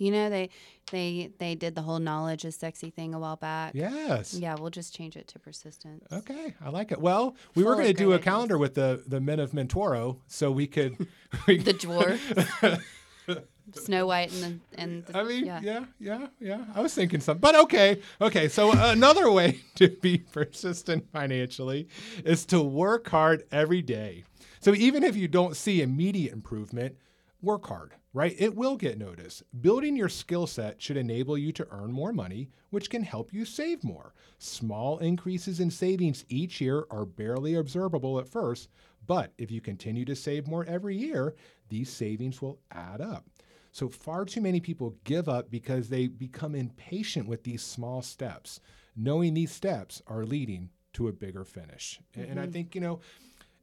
You 0.00 0.10
know, 0.10 0.30
they 0.30 0.48
they 0.90 1.30
they 1.38 1.54
did 1.54 1.74
the 1.74 1.82
whole 1.82 1.98
knowledge 1.98 2.44
is 2.46 2.56
sexy 2.56 2.88
thing 2.90 3.12
a 3.14 3.18
while 3.18 3.36
back. 3.36 3.74
Yes. 3.74 4.32
Yeah, 4.34 4.56
we'll 4.58 4.70
just 4.70 4.94
change 4.94 5.14
it 5.14 5.28
to 5.28 5.38
persistence. 5.38 6.04
Okay, 6.10 6.54
I 6.64 6.70
like 6.70 6.90
it. 6.90 7.00
Well, 7.00 7.36
we 7.54 7.62
were 7.62 7.72
Full 7.74 7.80
of 7.80 7.84
going 7.84 7.94
to 7.94 8.02
do 8.02 8.10
a 8.12 8.14
ideas. 8.14 8.24
calendar 8.24 8.56
with 8.58 8.74
the 8.74 9.02
the 9.06 9.20
men 9.20 9.38
of 9.38 9.52
Mentoro, 9.52 10.16
so 10.26 10.50
we 10.50 10.66
could. 10.66 11.06
we 11.46 11.58
The 11.58 11.74
dwarf. 11.74 12.82
Snow 13.74 14.06
White 14.06 14.32
and 14.32 14.42
the 14.72 14.80
and 14.80 15.06
the, 15.06 15.16
I 15.18 15.22
mean, 15.22 15.46
yeah. 15.46 15.60
yeah. 15.62 15.84
yeah, 16.00 16.26
yeah, 16.40 16.64
I 16.74 16.80
was 16.80 16.92
thinking 16.92 17.20
something, 17.20 17.40
but 17.40 17.54
okay, 17.54 18.00
okay. 18.20 18.48
So 18.48 18.72
another 18.72 19.30
way 19.30 19.60
to 19.76 19.88
be 19.88 20.18
persistent 20.18 21.08
financially 21.12 21.86
is 22.24 22.44
to 22.46 22.60
work 22.60 23.08
hard 23.10 23.44
every 23.52 23.82
day. 23.82 24.24
So 24.60 24.74
even 24.74 25.04
if 25.04 25.14
you 25.14 25.28
don't 25.28 25.54
see 25.56 25.82
immediate 25.82 26.32
improvement, 26.32 26.96
work 27.42 27.66
hard. 27.68 27.92
Right? 28.12 28.35
It 28.38 28.57
will 28.57 28.77
get 28.77 28.99
noticed. 28.99 29.44
Building 29.62 29.94
your 29.94 30.09
skill 30.09 30.49
set 30.49 30.83
should 30.83 30.96
enable 30.96 31.38
you 31.38 31.53
to 31.53 31.66
earn 31.70 31.92
more 31.92 32.12
money, 32.12 32.49
which 32.70 32.90
can 32.90 33.05
help 33.05 33.33
you 33.33 33.44
save 33.44 33.85
more. 33.85 34.14
Small 34.38 34.99
increases 34.99 35.61
in 35.61 35.70
savings 35.70 36.25
each 36.29 36.61
year 36.61 36.87
are 36.90 37.05
barely 37.07 37.55
observable 37.55 38.18
at 38.18 38.29
first, 38.29 38.68
but 39.07 39.33
if 39.38 39.51
you 39.51 39.61
continue 39.61 40.05
to 40.05 40.16
save 40.16 40.49
more 40.49 40.64
every 40.66 40.96
year, 40.96 41.37
these 41.68 41.88
savings 41.88 42.42
will 42.42 42.59
add 42.73 43.01
up. 43.01 43.27
So, 43.73 43.88
far 43.88 44.25
too 44.25 44.40
many 44.40 44.59
people 44.59 44.96
give 45.05 45.29
up 45.29 45.49
because 45.49 45.88
they 45.88 46.09
become 46.09 46.57
impatient 46.57 47.29
with 47.29 47.44
these 47.44 47.62
small 47.62 48.03
steps, 48.03 48.61
knowing 48.96 49.35
these 49.35 49.53
steps 49.53 50.03
are 50.09 50.25
leading 50.25 50.70
to 50.94 51.07
a 51.07 51.12
bigger 51.12 51.44
finish. 51.44 52.01
A- 52.16 52.20
And 52.20 52.40
I 52.40 52.44
mm-hmm. 52.44 52.53
think, 52.53 52.75
you 52.75 52.81
know, 52.81 52.99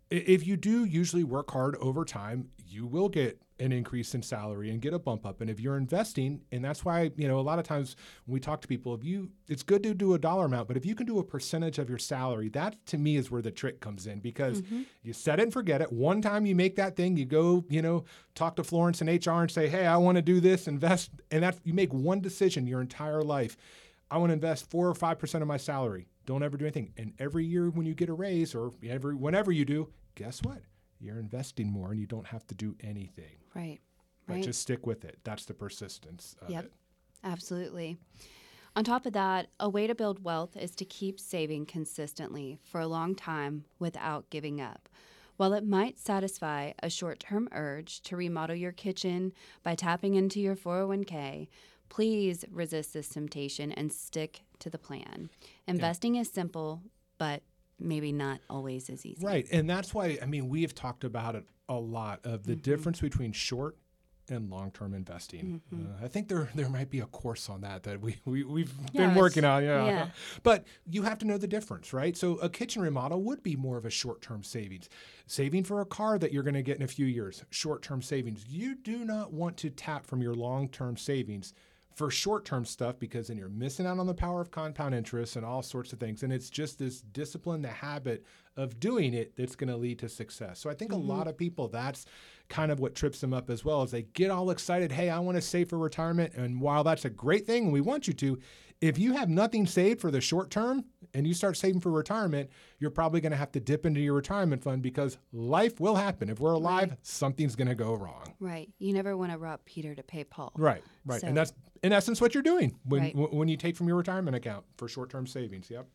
if 0.09 0.45
you 0.45 0.57
do 0.57 0.85
usually 0.85 1.23
work 1.23 1.51
hard 1.51 1.75
over 1.77 2.05
time, 2.05 2.49
you 2.65 2.85
will 2.85 3.09
get 3.09 3.41
an 3.59 3.71
increase 3.71 4.13
in 4.13 4.21
salary 4.21 4.69
and 4.69 4.81
get 4.81 4.93
a 4.93 4.99
bump 4.99 5.25
up. 5.25 5.41
And 5.41 5.49
if 5.49 5.59
you're 5.59 5.77
investing, 5.77 6.41
and 6.51 6.63
that's 6.63 6.85
why, 6.85 7.11
you 7.15 7.27
know, 7.27 7.39
a 7.39 7.41
lot 7.41 7.57
of 7.57 7.65
times 7.65 7.95
when 8.25 8.33
we 8.33 8.39
talk 8.39 8.61
to 8.61 8.67
people, 8.67 8.93
if 8.93 9.03
you, 9.03 9.31
it's 9.47 9.63
good 9.63 9.81
to 9.83 9.93
do 9.93 10.13
a 10.13 10.19
dollar 10.19 10.45
amount, 10.45 10.67
but 10.67 10.77
if 10.77 10.85
you 10.85 10.93
can 10.93 11.07
do 11.07 11.19
a 11.19 11.23
percentage 11.23 11.79
of 11.79 11.89
your 11.89 11.97
salary, 11.97 12.49
that 12.49 12.85
to 12.87 12.97
me 12.97 13.15
is 13.15 13.31
where 13.31 13.41
the 13.41 13.51
trick 13.51 13.79
comes 13.79 14.05
in 14.05 14.19
because 14.19 14.61
mm-hmm. 14.61 14.83
you 15.01 15.13
set 15.13 15.39
it 15.39 15.43
and 15.43 15.53
forget 15.53 15.81
it. 15.81 15.91
One 15.91 16.21
time 16.21 16.45
you 16.45 16.55
make 16.55 16.75
that 16.75 16.95
thing, 16.95 17.17
you 17.17 17.25
go, 17.25 17.65
you 17.69 17.81
know, 17.81 18.05
talk 18.35 18.55
to 18.57 18.63
Florence 18.63 19.01
and 19.01 19.09
HR 19.09 19.31
and 19.31 19.51
say, 19.51 19.67
hey, 19.67 19.87
I 19.87 19.97
want 19.97 20.17
to 20.17 20.21
do 20.21 20.39
this, 20.39 20.67
invest. 20.67 21.09
And 21.31 21.41
that's, 21.41 21.59
you 21.63 21.73
make 21.73 21.93
one 21.93 22.21
decision 22.21 22.67
your 22.67 22.81
entire 22.81 23.23
life. 23.23 23.57
I 24.09 24.17
want 24.17 24.29
to 24.29 24.35
invest 24.35 24.69
four 24.69 24.87
or 24.87 24.93
5% 24.93 25.41
of 25.41 25.47
my 25.47 25.57
salary. 25.57 26.07
Don't 26.27 26.43
ever 26.43 26.57
do 26.57 26.65
anything. 26.65 26.93
And 26.97 27.13
every 27.17 27.45
year 27.45 27.71
when 27.71 27.87
you 27.87 27.95
get 27.95 28.09
a 28.09 28.13
raise 28.13 28.53
or 28.53 28.73
every 28.87 29.15
whenever 29.15 29.51
you 29.51 29.65
do, 29.65 29.89
guess 30.13 30.43
what? 30.43 30.59
You're 30.99 31.17
investing 31.19 31.71
more 31.71 31.91
and 31.91 31.99
you 31.99 32.05
don't 32.05 32.27
have 32.27 32.45
to 32.47 32.55
do 32.55 32.75
anything. 32.81 33.37
Right. 33.55 33.79
But 34.27 34.35
Right. 34.35 34.43
just 34.43 34.61
stick 34.61 34.85
with 34.85 35.05
it. 35.05 35.19
That's 35.23 35.45
the 35.45 35.53
persistence 35.55 36.35
of 36.41 36.49
Yep. 36.51 36.65
it. 36.65 36.73
Absolutely. 37.23 37.97
On 38.75 38.83
top 38.83 39.05
of 39.07 39.13
that, 39.13 39.49
a 39.59 39.69
way 39.69 39.87
to 39.87 39.95
build 39.95 40.23
wealth 40.23 40.55
is 40.55 40.75
to 40.75 40.85
keep 40.85 41.19
saving 41.19 41.65
consistently 41.65 42.59
for 42.63 42.79
a 42.79 42.87
long 42.87 43.15
time 43.15 43.65
without 43.79 44.29
giving 44.29 44.61
up. 44.61 44.87
While 45.37 45.53
it 45.53 45.65
might 45.65 45.97
satisfy 45.97 46.73
a 46.79 46.89
short 46.89 47.19
term 47.19 47.47
urge 47.51 48.01
to 48.01 48.17
remodel 48.17 48.55
your 48.55 48.71
kitchen 48.71 49.33
by 49.63 49.75
tapping 49.75 50.15
into 50.15 50.39
your 50.41 50.55
401k, 50.55 51.47
please 51.89 52.45
resist 52.51 52.93
this 52.93 53.09
temptation 53.09 53.71
and 53.71 53.91
stick 53.91 54.41
to 54.59 54.69
the 54.69 54.77
plan. 54.77 55.29
Investing 55.67 56.15
is 56.15 56.29
simple, 56.29 56.81
but 57.17 57.43
maybe 57.79 58.11
not 58.11 58.39
always 58.49 58.89
as 58.89 59.05
easy. 59.05 59.25
Right. 59.25 59.45
And 59.51 59.69
that's 59.69 59.93
why, 59.93 60.17
I 60.21 60.25
mean, 60.25 60.49
we 60.49 60.61
have 60.63 60.73
talked 60.73 61.03
about 61.03 61.35
it 61.35 61.45
a 61.69 61.75
lot 61.75 62.19
of 62.23 62.41
Mm-hmm. 62.41 62.49
the 62.51 62.55
difference 62.55 62.99
between 63.01 63.31
short 63.33 63.77
and 64.29 64.49
long-term 64.49 64.93
investing. 64.93 65.61
Mm-hmm. 65.73 65.85
Uh, 65.85 66.05
I 66.05 66.09
think 66.09 66.27
there 66.27 66.49
there 66.53 66.67
might 66.67 66.89
be 66.89 66.99
a 66.99 67.05
course 67.05 67.49
on 67.49 67.61
that 67.61 67.83
that 67.83 68.01
we, 68.01 68.17
we 68.25 68.43
we've 68.43 68.73
Yeah, 68.91 69.07
been 69.07 69.15
working 69.15 69.45
on. 69.45 69.63
Yeah. 69.63 69.85
yeah. 69.85 70.07
But 70.43 70.65
you 70.89 71.03
have 71.03 71.17
to 71.19 71.25
know 71.25 71.37
the 71.37 71.47
difference, 71.47 71.93
right? 71.93 72.17
So 72.17 72.35
a 72.39 72.49
kitchen 72.49 72.81
remodel 72.81 73.21
would 73.23 73.41
be 73.41 73.55
more 73.55 73.77
of 73.77 73.85
a 73.85 73.89
short-term 73.89 74.43
savings. 74.43 74.89
Saving 75.27 75.63
for 75.63 75.79
a 75.79 75.85
car 75.85 76.19
that 76.19 76.33
you're 76.33 76.43
going 76.43 76.55
to 76.55 76.61
get 76.61 76.75
in 76.75 76.83
a 76.83 76.87
few 76.87 77.05
years, 77.05 77.45
short-term 77.51 78.01
savings. 78.01 78.45
You 78.49 78.75
do 78.75 79.05
not 79.05 79.31
want 79.31 79.55
to 79.57 79.69
tap 79.69 80.05
from 80.05 80.21
your 80.21 80.33
long-term 80.33 80.97
savings 80.97 81.53
for 81.97 82.11
short-term 82.11 82.63
stuff 82.63 82.99
because 82.99 83.27
then 83.27 83.37
you're 83.37 83.49
missing 83.49 83.87
out 83.87 83.97
on 83.97 84.05
the 84.05 84.13
power 84.13 84.39
of 84.39 84.51
compound 84.51 84.93
interest 84.93 85.35
and 85.35 85.43
all 85.43 85.63
sorts 85.63 85.91
of 85.91 85.99
things. 85.99 86.21
And 86.21 86.31
it's 86.31 86.51
just 86.51 86.77
this 86.77 87.01
discipline, 87.01 87.63
the 87.63 87.69
habit 87.69 88.23
of 88.55 88.79
doing 88.79 89.15
it 89.15 89.35
that's 89.35 89.55
going 89.55 89.71
to 89.71 89.75
lead 89.75 89.97
to 89.99 90.07
success. 90.07 90.59
So 90.59 90.69
I 90.69 90.75
think 90.75 90.91
a 90.91 90.95
mm-hmm. 90.95 91.09
lot 91.09 91.27
of 91.27 91.35
people 91.35 91.67
that's 91.67 92.05
kind 92.49 92.71
of 92.71 92.79
what 92.79 92.93
trips 92.93 93.19
them 93.19 93.33
up 93.33 93.49
as 93.49 93.65
well 93.65 93.81
is 93.81 93.89
they 93.89 94.03
get 94.03 94.29
all 94.29 94.51
excited, 94.51 94.91
hey, 94.91 95.09
I 95.09 95.17
want 95.17 95.37
to 95.37 95.41
save 95.41 95.69
for 95.69 95.79
retirement. 95.79 96.33
And 96.35 96.61
while 96.61 96.83
that's 96.83 97.05
a 97.05 97.09
great 97.09 97.47
thing 97.47 97.63
and 97.63 97.73
we 97.73 97.81
want 97.81 98.07
you 98.07 98.13
to, 98.13 98.37
if 98.81 98.97
you 98.99 99.13
have 99.13 99.29
nothing 99.29 99.65
saved 99.65 99.99
for 100.01 100.11
the 100.11 100.21
short 100.21 100.49
term 100.51 100.85
and 101.13 101.25
you 101.25 101.33
start 101.33 101.57
saving 101.57 101.81
for 101.81 101.91
retirement, 101.91 102.49
you're 102.79 102.91
probably 102.91 103.19
going 103.21 103.31
to 103.31 103.37
have 103.37 103.51
to 103.53 103.59
dip 103.59 103.85
into 103.85 103.99
your 103.99 104.13
retirement 104.13 104.61
fund 104.63 104.81
because 104.83 105.17
life 105.33 105.79
will 105.79 105.95
happen. 105.95 106.29
If 106.29 106.39
we're 106.39 106.53
alive, 106.53 106.95
something's 107.01 107.55
going 107.55 107.69
to 107.69 107.75
go 107.75 107.93
wrong. 107.95 108.33
Right. 108.39 108.69
You 108.77 108.93
never 108.93 109.17
want 109.17 109.31
to 109.31 109.37
rob 109.39 109.61
Peter 109.65 109.95
to 109.95 110.03
pay 110.03 110.23
Paul. 110.23 110.51
Right, 110.55 110.83
right. 111.05 111.21
So- 111.21 111.27
and 111.27 111.35
that's 111.35 111.53
in 111.81 111.91
essence 111.91 112.21
what 112.21 112.33
you're 112.35 112.43
doing 112.43 112.77
when 112.85 113.01
Right. 113.01 113.13
w- 113.15 113.35
when 113.35 113.47
you 113.47 113.57
take 113.57 113.75
from 113.75 113.87
your 113.87 113.97
retirement 113.97 114.35
account 114.35 114.65
for 114.77 114.87
short-term 114.87 115.25
savings. 115.27 115.69
Yep. 115.71 115.87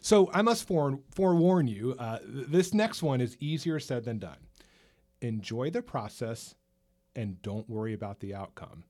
So 0.00 0.30
I 0.32 0.42
must 0.42 0.66
fore- 0.66 1.00
forewarn 1.14 1.66
you, 1.66 1.94
uh, 1.98 2.18
th- 2.18 2.46
this 2.48 2.74
next 2.74 3.02
one 3.02 3.20
is 3.20 3.36
easier 3.40 3.80
said 3.80 4.04
than 4.04 4.18
done. 4.18 4.38
Enjoy 5.22 5.70
the 5.70 5.82
process 5.82 6.54
and 7.16 7.40
don't 7.42 7.68
worry 7.70 7.94
about 7.94 8.20
the 8.20 8.34
outcome. 8.34 8.84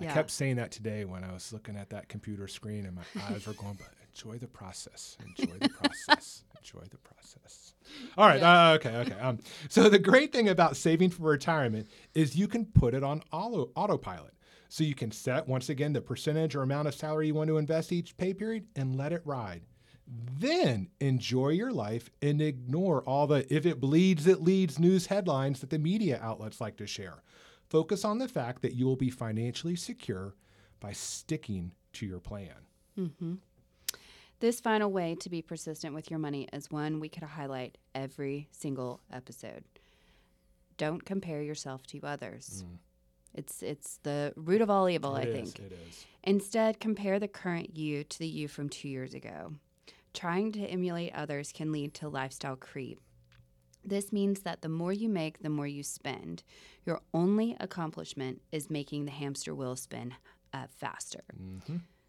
Yeah. 0.00 0.10
I 0.10 0.14
kept 0.14 0.30
saying 0.30 0.56
that 0.56 0.70
today 0.70 1.04
when 1.04 1.24
I 1.24 1.32
was 1.32 1.52
looking 1.52 1.76
at 1.76 1.90
that 1.90 2.08
computer 2.08 2.48
screen 2.48 2.86
and 2.86 2.96
my 2.96 3.02
eyes 3.30 3.46
were 3.46 3.52
going, 3.54 3.74
but 3.74 3.88
enjoy 4.08 4.38
the 4.38 4.48
process. 4.48 5.16
Enjoy 5.38 5.54
the 5.58 5.68
process. 5.68 6.44
enjoy 6.58 6.84
the 6.90 6.98
process. 6.98 7.74
All 8.16 8.26
right. 8.26 8.42
Uh, 8.42 8.72
okay. 8.74 8.96
Okay. 8.96 9.20
Um, 9.20 9.38
so 9.68 9.88
the 9.88 9.98
great 9.98 10.32
thing 10.32 10.48
about 10.48 10.76
saving 10.76 11.10
for 11.10 11.24
retirement 11.24 11.88
is 12.14 12.36
you 12.36 12.48
can 12.48 12.66
put 12.66 12.94
it 12.94 13.02
on 13.02 13.22
auto, 13.32 13.70
autopilot. 13.74 14.34
So 14.68 14.84
you 14.84 14.94
can 14.94 15.10
set, 15.10 15.48
once 15.48 15.68
again, 15.68 15.92
the 15.92 16.00
percentage 16.00 16.54
or 16.54 16.62
amount 16.62 16.86
of 16.86 16.94
salary 16.94 17.26
you 17.26 17.34
want 17.34 17.48
to 17.48 17.58
invest 17.58 17.90
each 17.90 18.16
pay 18.16 18.32
period 18.32 18.66
and 18.76 18.96
let 18.96 19.12
it 19.12 19.22
ride. 19.24 19.62
Then 20.06 20.88
enjoy 21.00 21.50
your 21.50 21.72
life 21.72 22.10
and 22.22 22.40
ignore 22.40 23.02
all 23.02 23.26
the 23.26 23.52
if 23.52 23.66
it 23.66 23.80
bleeds, 23.80 24.26
it 24.26 24.42
leads 24.42 24.78
news 24.78 25.06
headlines 25.06 25.60
that 25.60 25.70
the 25.70 25.78
media 25.78 26.18
outlets 26.22 26.60
like 26.60 26.76
to 26.78 26.86
share. 26.86 27.22
Focus 27.70 28.04
on 28.04 28.18
the 28.18 28.28
fact 28.28 28.62
that 28.62 28.74
you 28.74 28.84
will 28.84 28.96
be 28.96 29.10
financially 29.10 29.76
secure 29.76 30.34
by 30.80 30.92
sticking 30.92 31.70
to 31.92 32.04
your 32.04 32.18
plan. 32.18 32.66
Mm-hmm. 32.98 33.34
This 34.40 34.60
final 34.60 34.90
way 34.90 35.14
to 35.20 35.30
be 35.30 35.40
persistent 35.40 35.94
with 35.94 36.10
your 36.10 36.18
money 36.18 36.48
is 36.52 36.70
one 36.70 36.98
we 36.98 37.08
could 37.08 37.22
highlight 37.22 37.78
every 37.94 38.48
single 38.50 39.00
episode. 39.12 39.62
Don't 40.78 41.04
compare 41.04 41.42
yourself 41.42 41.86
to 41.88 42.00
others. 42.02 42.64
Mm. 42.66 42.78
It's 43.34 43.62
it's 43.62 44.00
the 44.02 44.32
root 44.34 44.60
of 44.60 44.70
all 44.70 44.88
evil, 44.88 45.14
I 45.14 45.22
It 45.22 45.28
is, 45.28 45.52
think. 45.52 45.70
Instead, 46.24 46.80
compare 46.80 47.20
the 47.20 47.28
current 47.28 47.76
you 47.76 48.02
to 48.02 48.18
the 48.18 48.26
you 48.26 48.48
from 48.48 48.68
2 48.68 48.88
years 48.88 49.14
ago. 49.14 49.52
Trying 50.12 50.50
to 50.52 50.60
emulate 50.60 51.14
others 51.14 51.52
can 51.52 51.70
lead 51.70 51.94
to 51.94 52.08
lifestyle 52.08 52.56
creep. 52.56 52.98
This 53.84 54.12
means 54.12 54.40
that 54.40 54.62
the 54.62 54.68
more 54.68 54.92
you 54.92 55.08
make, 55.08 55.42
the 55.42 55.48
more 55.50 55.66
you 55.66 55.82
spend. 55.82 56.42
Your 56.84 57.00
only 57.14 57.56
accomplishment 57.60 58.42
is 58.52 58.70
making 58.70 59.04
the 59.04 59.10
hamster 59.10 59.54
wheel 59.54 59.76
spin 59.76 60.14
uh, 60.52 60.66
faster. 60.68 61.22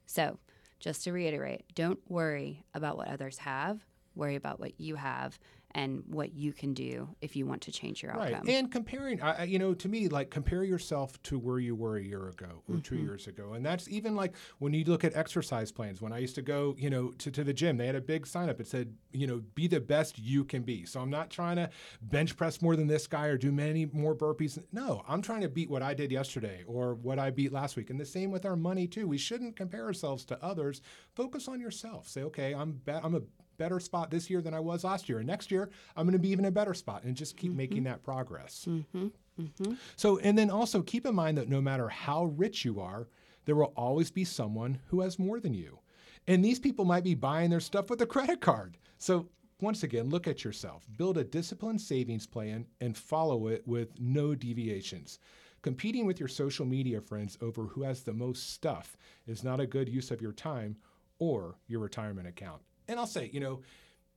So, 0.05 0.37
just 0.79 1.03
to 1.03 1.11
reiterate, 1.13 1.63
don't 1.75 1.99
worry 2.09 2.63
about 2.73 2.97
what 2.97 3.07
others 3.07 3.37
have, 3.39 3.85
worry 4.15 4.35
about 4.35 4.59
what 4.59 4.79
you 4.79 4.95
have 4.95 5.39
and 5.73 6.03
what 6.07 6.33
you 6.33 6.53
can 6.53 6.73
do 6.73 7.07
if 7.21 7.35
you 7.35 7.45
want 7.45 7.61
to 7.63 7.71
change 7.71 8.01
your 8.03 8.11
outcome. 8.11 8.33
Right. 8.45 8.49
And 8.49 8.71
comparing, 8.71 9.21
you 9.45 9.59
know, 9.59 9.73
to 9.73 9.87
me, 9.89 10.07
like 10.07 10.29
compare 10.29 10.63
yourself 10.63 11.21
to 11.23 11.39
where 11.39 11.59
you 11.59 11.75
were 11.75 11.97
a 11.97 12.03
year 12.03 12.27
ago 12.29 12.63
or 12.69 12.77
two 12.77 12.95
Mm-hmm. 12.95 13.05
years 13.05 13.27
ago. 13.27 13.53
And 13.53 13.65
that's 13.65 13.87
even 13.89 14.15
like 14.15 14.33
when 14.59 14.73
you 14.73 14.83
look 14.85 15.03
at 15.03 15.15
exercise 15.15 15.71
plans. 15.71 16.01
When 16.01 16.11
I 16.11 16.17
used 16.17 16.35
to 16.35 16.41
go, 16.41 16.75
you 16.77 16.89
know, 16.89 17.11
to, 17.19 17.31
to 17.31 17.43
the 17.43 17.53
gym, 17.53 17.77
they 17.77 17.85
had 17.85 17.95
a 17.95 18.01
big 18.01 18.27
sign 18.27 18.49
up. 18.49 18.59
It 18.59 18.67
said, 18.67 18.93
you 19.11 19.27
know, 19.27 19.41
be 19.55 19.67
the 19.67 19.79
best 19.79 20.19
you 20.19 20.43
can 20.43 20.63
be. 20.63 20.85
So 20.85 20.99
I'm 20.99 21.09
not 21.09 21.29
trying 21.29 21.55
to 21.55 21.69
bench 22.01 22.35
press 22.35 22.61
more 22.61 22.75
than 22.75 22.87
this 22.87 23.07
guy 23.07 23.27
or 23.27 23.37
do 23.37 23.51
many 23.51 23.85
more 23.85 24.15
burpees. 24.15 24.61
No, 24.71 25.03
I'm 25.07 25.21
trying 25.21 25.41
to 25.41 25.49
beat 25.49 25.69
what 25.69 25.81
I 25.81 25.93
did 25.93 26.11
yesterday 26.11 26.63
or 26.67 26.95
what 26.95 27.19
I 27.19 27.29
beat 27.29 27.51
last 27.51 27.75
week. 27.75 27.89
And 27.89 27.99
the 27.99 28.05
same 28.05 28.31
with 28.31 28.45
our 28.45 28.55
money, 28.55 28.87
too. 28.87 29.07
We 29.07 29.17
shouldn't 29.17 29.55
compare 29.55 29.85
ourselves 29.85 30.25
to 30.25 30.43
others. 30.43 30.81
Focus 31.15 31.47
on 31.47 31.59
yourself. 31.59 32.07
Say, 32.07 32.23
okay, 32.23 32.53
I'm, 32.53 32.73
be- 32.73 32.91
I'm 32.91 33.15
a 33.15 33.21
better 33.57 33.79
spot 33.79 34.11
this 34.11 34.29
year 34.29 34.41
than 34.41 34.53
I 34.53 34.59
was 34.59 34.83
last 34.83 35.09
year. 35.09 35.19
And 35.19 35.27
next 35.27 35.51
year, 35.51 35.69
I'm 35.95 36.05
going 36.05 36.13
to 36.13 36.19
be 36.19 36.29
even 36.29 36.45
a 36.45 36.51
better 36.51 36.73
spot 36.73 37.03
and 37.03 37.15
just 37.15 37.37
keep 37.37 37.53
making 37.53 37.77
mm-hmm. 37.77 37.85
that 37.85 38.03
progress. 38.03 38.65
Mm-hmm. 38.67 39.07
Mm-hmm. 39.39 39.73
So, 39.95 40.17
and 40.19 40.37
then 40.37 40.49
also 40.49 40.81
keep 40.81 41.05
in 41.05 41.15
mind 41.15 41.37
that 41.37 41.49
no 41.49 41.61
matter 41.61 41.89
how 41.89 42.25
rich 42.25 42.65
you 42.65 42.79
are, 42.79 43.07
there 43.45 43.55
will 43.55 43.73
always 43.75 44.11
be 44.11 44.23
someone 44.23 44.79
who 44.87 45.01
has 45.01 45.19
more 45.19 45.39
than 45.39 45.53
you. 45.53 45.79
And 46.27 46.43
these 46.43 46.59
people 46.59 46.85
might 46.85 47.03
be 47.03 47.15
buying 47.15 47.49
their 47.49 47.59
stuff 47.59 47.89
with 47.89 48.01
a 48.01 48.05
credit 48.05 48.41
card. 48.41 48.77
So, 48.97 49.29
once 49.59 49.83
again, 49.83 50.09
look 50.09 50.27
at 50.27 50.43
yourself. 50.43 50.87
Build 50.97 51.17
a 51.19 51.23
disciplined 51.23 51.81
savings 51.81 52.25
plan 52.25 52.65
and 52.79 52.97
follow 52.97 53.47
it 53.47 53.67
with 53.67 53.99
no 53.99 54.33
deviations. 54.33 55.19
Competing 55.61 56.07
with 56.07 56.19
your 56.19 56.29
social 56.29 56.65
media 56.65 56.99
friends 56.99 57.37
over 57.41 57.65
who 57.65 57.83
has 57.83 58.01
the 58.01 58.13
most 58.13 58.53
stuff 58.53 58.97
is 59.27 59.43
not 59.43 59.59
a 59.59 59.67
good 59.67 59.87
use 59.87 60.09
of 60.09 60.21
your 60.21 60.31
time 60.31 60.75
or 61.19 61.59
your 61.67 61.79
retirement 61.79 62.27
account. 62.27 62.61
And 62.91 62.99
I'll 62.99 63.07
say, 63.07 63.29
you 63.33 63.39
know, 63.39 63.61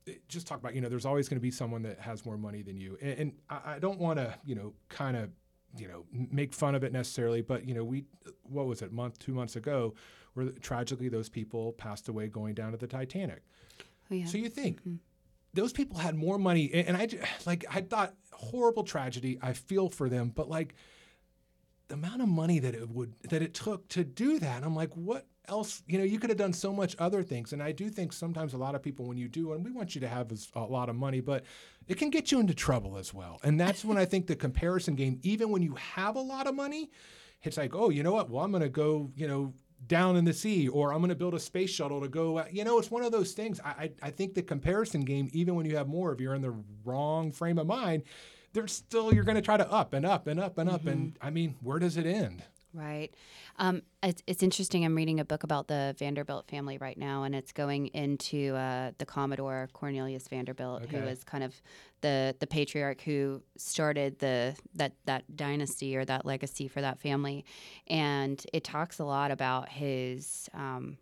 eh, 0.07 0.13
just 0.27 0.45
talk 0.45 0.59
about, 0.59 0.75
you 0.75 0.81
know, 0.81 0.89
there's 0.89 1.05
always 1.05 1.29
going 1.29 1.37
to 1.37 1.41
be 1.41 1.51
someone 1.51 1.81
that 1.83 1.99
has 1.99 2.25
more 2.25 2.37
money 2.37 2.61
than 2.61 2.77
you. 2.77 2.97
And, 3.01 3.19
and 3.19 3.31
I, 3.49 3.75
I 3.75 3.79
don't 3.79 3.99
want 3.99 4.19
to, 4.19 4.35
you 4.45 4.55
know, 4.55 4.73
kind 4.89 5.15
of, 5.17 5.29
you 5.77 5.87
know, 5.87 6.05
make 6.11 6.53
fun 6.53 6.75
of 6.75 6.83
it 6.83 6.93
necessarily, 6.93 7.41
but, 7.41 7.65
you 7.65 7.73
know, 7.73 7.83
we, 7.83 8.05
what 8.43 8.65
was 8.65 8.81
it, 8.81 8.91
month, 8.91 9.17
two 9.19 9.33
months 9.33 9.55
ago, 9.55 9.93
where 10.33 10.47
tragically 10.61 11.09
those 11.09 11.29
people 11.29 11.73
passed 11.73 12.07
away 12.07 12.27
going 12.27 12.53
down 12.53 12.71
to 12.71 12.77
the 12.77 12.87
Titanic. 12.87 13.41
Oh, 14.11 14.15
yeah. 14.15 14.25
So 14.25 14.37
you 14.37 14.49
think 14.49 14.81
mm-hmm. 14.81 14.95
those 15.53 15.73
people 15.73 15.97
had 15.97 16.15
more 16.15 16.37
money, 16.37 16.69
and, 16.73 16.89
and 16.89 16.97
I 16.97 17.07
like 17.45 17.65
I 17.69 17.81
thought 17.81 18.13
horrible 18.31 18.83
tragedy. 18.83 19.39
I 19.41 19.53
feel 19.53 19.89
for 19.89 20.09
them, 20.09 20.31
but 20.35 20.49
like 20.49 20.75
the 21.87 21.95
amount 21.95 22.21
of 22.21 22.27
money 22.27 22.59
that 22.59 22.73
it 22.73 22.89
would 22.89 23.13
that 23.29 23.41
it 23.41 23.53
took 23.53 23.87
to 23.89 24.03
do 24.03 24.39
that, 24.39 24.63
I'm 24.63 24.75
like, 24.75 24.93
what 24.93 25.27
else? 25.47 25.83
You 25.87 25.97
know, 25.97 26.03
you 26.03 26.19
could 26.19 26.29
have 26.29 26.37
done 26.37 26.53
so 26.53 26.73
much 26.73 26.95
other 26.99 27.23
things. 27.23 27.53
And 27.53 27.61
I 27.61 27.71
do 27.71 27.89
think 27.89 28.13
sometimes 28.13 28.53
a 28.53 28.57
lot 28.57 28.75
of 28.75 28.81
people, 28.81 29.05
when 29.05 29.17
you 29.17 29.27
do, 29.27 29.53
and 29.53 29.63
we 29.63 29.71
want 29.71 29.95
you 29.95 30.01
to 30.01 30.07
have 30.07 30.31
a 30.55 30.59
lot 30.59 30.89
of 30.89 30.95
money, 30.95 31.21
but 31.21 31.43
it 31.87 31.97
can 31.97 32.09
get 32.09 32.31
you 32.31 32.39
into 32.39 32.53
trouble 32.53 32.97
as 32.97 33.13
well. 33.13 33.39
And 33.43 33.59
that's 33.59 33.85
when 33.85 33.97
I 33.97 34.05
think 34.05 34.27
the 34.27 34.35
comparison 34.35 34.95
game, 34.95 35.19
even 35.23 35.49
when 35.49 35.61
you 35.61 35.75
have 35.75 36.15
a 36.15 36.21
lot 36.21 36.47
of 36.47 36.55
money, 36.55 36.89
it's 37.43 37.57
like, 37.57 37.75
oh, 37.75 37.89
you 37.89 38.01
know 38.01 38.13
what? 38.13 38.29
Well, 38.29 38.43
I'm 38.43 38.51
going 38.51 38.63
to 38.63 38.69
go, 38.69 39.11
you 39.15 39.27
know, 39.27 39.53
down 39.87 40.15
in 40.15 40.25
the 40.25 40.33
sea, 40.33 40.67
or 40.67 40.91
I'm 40.91 40.99
going 40.99 41.09
to 41.09 41.15
build 41.15 41.35
a 41.35 41.39
space 41.39 41.69
shuttle 41.69 42.01
to 42.01 42.07
go. 42.07 42.43
You 42.49 42.63
know, 42.63 42.79
it's 42.79 42.89
one 42.89 43.03
of 43.03 43.11
those 43.11 43.33
things. 43.33 43.59
I, 43.63 43.69
I, 43.69 43.91
I 44.03 44.09
think 44.09 44.33
the 44.33 44.41
comparison 44.41 45.01
game, 45.01 45.29
even 45.31 45.53
when 45.53 45.67
you 45.67 45.75
have 45.77 45.87
more, 45.87 46.11
if 46.11 46.19
you're 46.19 46.33
in 46.33 46.41
the 46.41 46.55
wrong 46.83 47.31
frame 47.31 47.59
of 47.59 47.67
mind, 47.67 48.03
there's 48.55 48.73
still 48.73 49.13
you're 49.13 49.23
going 49.23 49.35
to 49.35 49.41
try 49.41 49.57
to 49.57 49.71
up 49.71 49.93
and 49.93 50.05
up 50.05 50.25
and 50.27 50.39
up 50.39 50.57
and 50.57 50.67
up. 50.69 50.87
And 50.87 51.15
I 51.21 51.29
mean, 51.29 51.55
where 51.61 51.77
does 51.77 51.97
it 51.97 52.07
end? 52.07 52.41
Right. 52.73 53.13
Um, 53.57 53.83
it's, 54.03 54.21
it's 54.27 54.43
interesting. 54.43 54.83
I'm 54.83 54.95
reading 54.95 55.21
a 55.21 55.23
book 55.25 55.43
about 55.43 55.69
the 55.69 55.95
Vanderbilt 55.97 56.49
family 56.49 56.77
right 56.77 56.97
now, 56.97 57.23
and 57.23 57.33
it's 57.33 57.53
going 57.53 57.87
into 57.87 58.53
uh, 58.55 58.91
the 58.97 59.05
Commodore 59.05 59.69
Cornelius 59.71 60.27
Vanderbilt, 60.27 60.89
who 60.89 60.97
Okay. 60.97 61.09
is 61.11 61.23
kind 61.23 61.43
of 61.45 61.53
the 62.01 62.35
the 62.39 62.47
patriarch 62.47 62.99
who 63.01 63.41
started 63.55 64.19
the 64.19 64.57
that 64.73 64.91
that 65.05 65.23
dynasty 65.37 65.95
or 65.95 66.03
that 66.03 66.25
legacy 66.25 66.67
for 66.67 66.81
that 66.81 66.99
family, 66.99 67.45
and 67.87 68.45
it 68.51 68.65
talks 68.65 68.99
a 68.99 69.05
lot 69.05 69.31
about 69.31 69.69
his. 69.69 70.49
Um, 70.53 70.97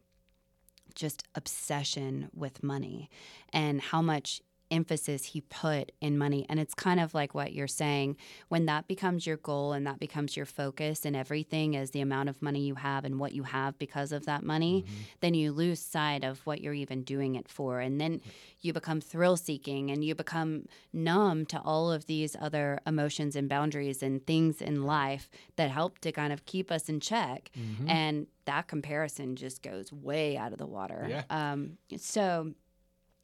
just 0.96 1.24
obsession 1.34 2.30
with 2.36 2.62
money 2.62 3.10
and 3.52 3.82
how 3.82 4.00
much 4.00 4.44
emphasis 4.72 5.26
he 5.26 5.42
put 5.42 5.92
in 6.02 6.18
money. 6.18 6.46
And 6.50 6.60
it's 6.60 6.74
kind 6.74 7.00
of 7.00 7.14
like 7.14 7.34
what 7.34 7.54
you're 7.54 7.68
saying 7.68 8.18
when 8.50 8.66
that 8.66 8.88
becomes 8.88 9.28
your 9.28 9.38
goal 9.38 9.74
and 9.74 9.86
that 9.86 10.00
becomes 10.00 10.36
your 10.36 10.46
focus 10.46 11.06
and 11.06 11.16
everything 11.16 11.74
is 11.76 11.92
the 11.92 12.02
amount 12.02 12.30
of 12.30 12.42
money 12.42 12.62
you 12.62 12.76
have 12.76 13.06
and 13.06 13.20
what 13.20 13.34
you 13.34 13.44
have 13.44 13.78
because 13.78 14.12
of 14.12 14.26
that 14.26 14.44
money, 14.44 14.86
then 15.20 15.34
you 15.34 15.52
lose 15.52 15.80
sight 15.80 16.24
of 16.24 16.40
what 16.46 16.62
you're 16.62 16.74
even 16.74 17.04
doing 17.04 17.36
it 17.36 17.48
for. 17.48 17.80
And 17.80 18.00
then 18.02 18.22
you 18.62 18.74
become 18.74 19.02
thrill 19.02 19.38
seeking 19.38 19.92
and 19.92 20.04
you 20.04 20.16
become 20.16 20.66
numb 20.92 21.46
to 21.48 21.60
all 21.62 21.92
of 21.92 22.06
these 22.06 22.36
other 22.40 22.80
emotions 22.88 23.36
and 23.36 23.48
boundaries 23.50 24.02
and 24.02 24.26
things 24.26 24.62
in 24.62 24.84
life 24.84 25.30
that 25.56 25.70
help 25.70 26.00
to 26.00 26.12
kind 26.12 26.34
of 26.34 26.46
keep 26.46 26.72
us 26.72 26.90
in 26.90 27.00
check. 27.00 27.52
And 27.88 28.28
that 28.46 28.68
comparison 28.68 29.36
just 29.36 29.62
goes 29.62 29.92
way 29.94 30.36
out 30.38 30.52
of 30.52 30.58
the 30.58 30.66
water. 30.66 31.06
Yeah. 31.10 31.24
Um, 31.30 31.78
so, 31.98 32.54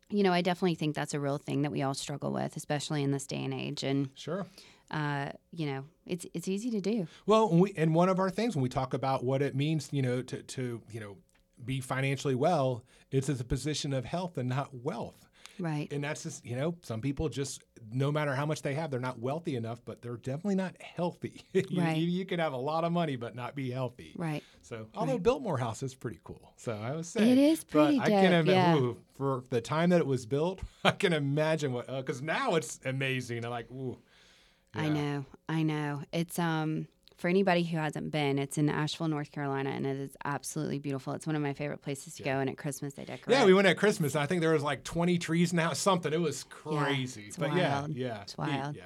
you 0.09 0.23
know, 0.23 0.33
I 0.33 0.41
definitely 0.41 0.75
think 0.75 0.95
that's 0.95 1.13
a 1.13 1.19
real 1.19 1.37
thing 1.37 1.61
that 1.61 1.71
we 1.71 1.81
all 1.81 1.93
struggle 1.93 2.31
with, 2.31 2.55
especially 2.57 3.03
in 3.03 3.11
this 3.11 3.25
day 3.27 3.43
and 3.43 3.53
age. 3.53 3.83
And 3.83 4.09
Sure. 4.15 4.45
uh, 4.91 5.29
you 5.51 5.67
know, 5.67 5.85
it's 6.05 6.25
it's 6.33 6.47
easy 6.47 6.71
to 6.71 6.81
do. 6.81 7.07
Well, 7.25 7.49
we, 7.49 7.73
and 7.77 7.93
one 7.93 8.09
of 8.09 8.19
our 8.19 8.29
things 8.29 8.55
when 8.55 8.63
we 8.63 8.69
talk 8.69 8.93
about 8.93 9.23
what 9.23 9.41
it 9.41 9.55
means, 9.55 9.89
you 9.91 10.01
know, 10.01 10.21
to, 10.23 10.41
to 10.41 10.81
you 10.91 10.99
know, 10.99 11.17
be 11.63 11.79
financially 11.81 12.35
well, 12.35 12.83
it's 13.11 13.29
as 13.29 13.39
a 13.39 13.43
position 13.43 13.93
of 13.93 14.05
health 14.05 14.37
and 14.37 14.49
not 14.49 14.69
wealth. 14.73 15.28
Right. 15.59 15.91
And 15.91 16.03
that's 16.03 16.23
just, 16.23 16.45
you 16.45 16.55
know, 16.55 16.75
some 16.81 17.01
people 17.01 17.29
just, 17.29 17.63
no 17.91 18.11
matter 18.11 18.33
how 18.35 18.45
much 18.45 18.61
they 18.61 18.73
have, 18.75 18.91
they're 18.91 18.99
not 18.99 19.19
wealthy 19.19 19.55
enough, 19.55 19.81
but 19.85 20.01
they're 20.01 20.17
definitely 20.17 20.55
not 20.55 20.75
healthy. 20.81 21.41
you, 21.53 21.63
Right. 21.81 21.97
you, 21.97 22.07
you 22.07 22.25
can 22.25 22.39
have 22.39 22.53
a 22.53 22.57
lot 22.57 22.83
of 22.83 22.91
money, 22.91 23.15
but 23.15 23.35
not 23.35 23.55
be 23.55 23.69
healthy. 23.71 24.13
Right. 24.17 24.43
So, 24.61 24.87
although 24.95 25.17
Biltmore 25.17 25.57
House 25.57 25.83
is 25.83 25.95
pretty 25.95 26.19
cool. 26.23 26.53
So 26.57 26.73
I 26.73 26.91
was 26.95 27.07
saying, 27.07 27.31
It 27.31 27.37
is 27.37 27.63
pretty 27.63 27.97
but 27.97 28.05
I 28.05 28.09
can 28.09 28.31
dope, 28.31 28.41
ima- 28.43 28.51
yeah. 28.51 28.75
ooh, 28.77 28.97
for 29.15 29.43
the 29.49 29.61
time 29.61 29.89
that 29.89 29.99
it 29.99 30.07
was 30.07 30.25
built, 30.25 30.61
I 30.83 30.91
can 30.91 31.13
imagine 31.13 31.73
what, 31.73 31.87
because 31.87 32.21
now 32.21 32.55
it's 32.55 32.79
amazing. 32.85 33.43
I'm 33.45 33.51
like, 33.51 33.69
ooh. 33.71 33.97
I 34.75 34.87
know. 34.89 35.25
I 35.47 35.63
know. 35.63 36.03
It's 36.13 36.37
um 36.37 36.87
for 37.19 37.27
anybody 37.27 37.63
who 37.63 37.77
hasn't 37.77 38.11
been, 38.11 38.39
it's 38.39 38.57
in 38.57 38.69
Asheville, 38.69 39.09
North 39.09 39.31
Carolina, 39.31 39.71
and 39.71 39.85
it 39.85 39.97
is 39.97 40.15
absolutely 40.23 40.79
beautiful. 40.79 41.13
It's 41.13 41.27
one 41.27 41.35
of 41.35 41.41
my 41.41 41.53
favorite 41.53 41.81
places 41.81 42.15
to 42.15 42.23
go. 42.23 42.39
And 42.39 42.49
at 42.49 42.57
Christmas, 42.57 42.93
they 42.93 43.03
decorate. 43.03 43.37
Yeah, 43.37 43.45
we 43.45 43.53
went 43.53 43.67
at 43.67 43.77
Christmas. 43.77 44.15
and 44.15 44.23
I 44.23 44.25
think 44.25 44.41
there 44.41 44.53
was 44.53 44.63
like 44.63 44.83
20 44.85 45.17
trees 45.17 45.51
now, 45.51 45.73
something. 45.73 46.13
It 46.13 46.21
was 46.21 46.45
crazy. 46.45 47.21
Yeah, 47.21 47.27
it's 47.27 47.37
but 47.37 47.55
yeah, 47.55 47.79
wild. 47.81 47.95
yeah, 47.95 48.21
It's 48.21 48.37
wild. 48.37 48.75
Yeah. 48.75 48.85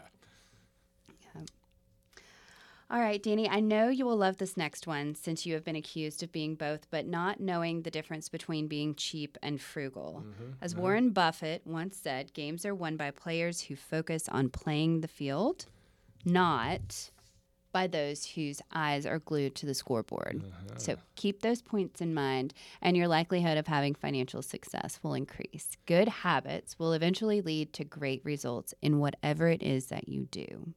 All 2.92 3.00
right, 3.00 3.24
Danny, 3.24 3.50
I 3.50 3.60
know 3.60 3.90
you 3.90 4.06
will 4.06 4.18
love 4.18 4.38
this 4.38 4.56
next 4.56 4.86
one 4.86 5.16
since 5.16 5.48
you 5.48 5.56
have 5.56 5.64
been 5.64 5.76
accused 5.76 6.22
of 6.22 6.32
being 6.32 6.54
both, 6.54 6.86
but 6.92 7.08
not 7.08 7.40
knowing 7.40 7.82
the 7.82 7.90
difference 7.90 8.30
between 8.30 8.68
being 8.68 8.94
cheap 8.94 9.36
and 9.42 9.60
frugal. 9.60 10.22
Mm-hmm, 10.24 10.52
As 10.62 10.74
mm-hmm. 10.74 10.82
Warren 10.82 11.10
Buffett 11.10 11.64
once 11.66 11.98
said, 11.98 12.34
games 12.36 12.68
are 12.68 12.76
won 12.76 12.96
by 12.96 13.10
players 13.10 13.62
who 13.62 13.76
focus 13.76 14.30
on 14.30 14.50
playing 14.50 15.02
the 15.02 15.08
field, 15.08 15.66
not 16.24 17.10
by 17.74 17.88
those 17.88 18.26
whose 18.26 18.62
eyes 18.72 19.06
are 19.06 19.20
glued 19.20 19.56
to 19.56 19.66
the 19.66 19.74
scoreboard. 19.74 20.42
So 20.78 20.96
keep 21.16 21.42
those 21.42 21.62
points 21.62 22.00
in 22.00 22.14
mind, 22.14 22.54
and 22.82 22.96
your 22.96 23.10
likelihood 23.10 23.58
of 23.58 23.68
having 23.68 23.96
financial 23.96 24.42
success 24.42 25.00
will 25.04 25.14
increase. 25.14 25.76
Good 25.86 26.08
habits 26.08 26.80
will 26.80 26.94
eventually 26.94 27.42
lead 27.42 27.74
to 27.74 27.84
great 27.84 28.22
results 28.24 28.74
in 28.82 29.00
whatever 29.00 29.50
it 29.50 29.62
is 29.62 29.88
that 29.88 30.08
you 30.08 30.28
do. 30.32 30.74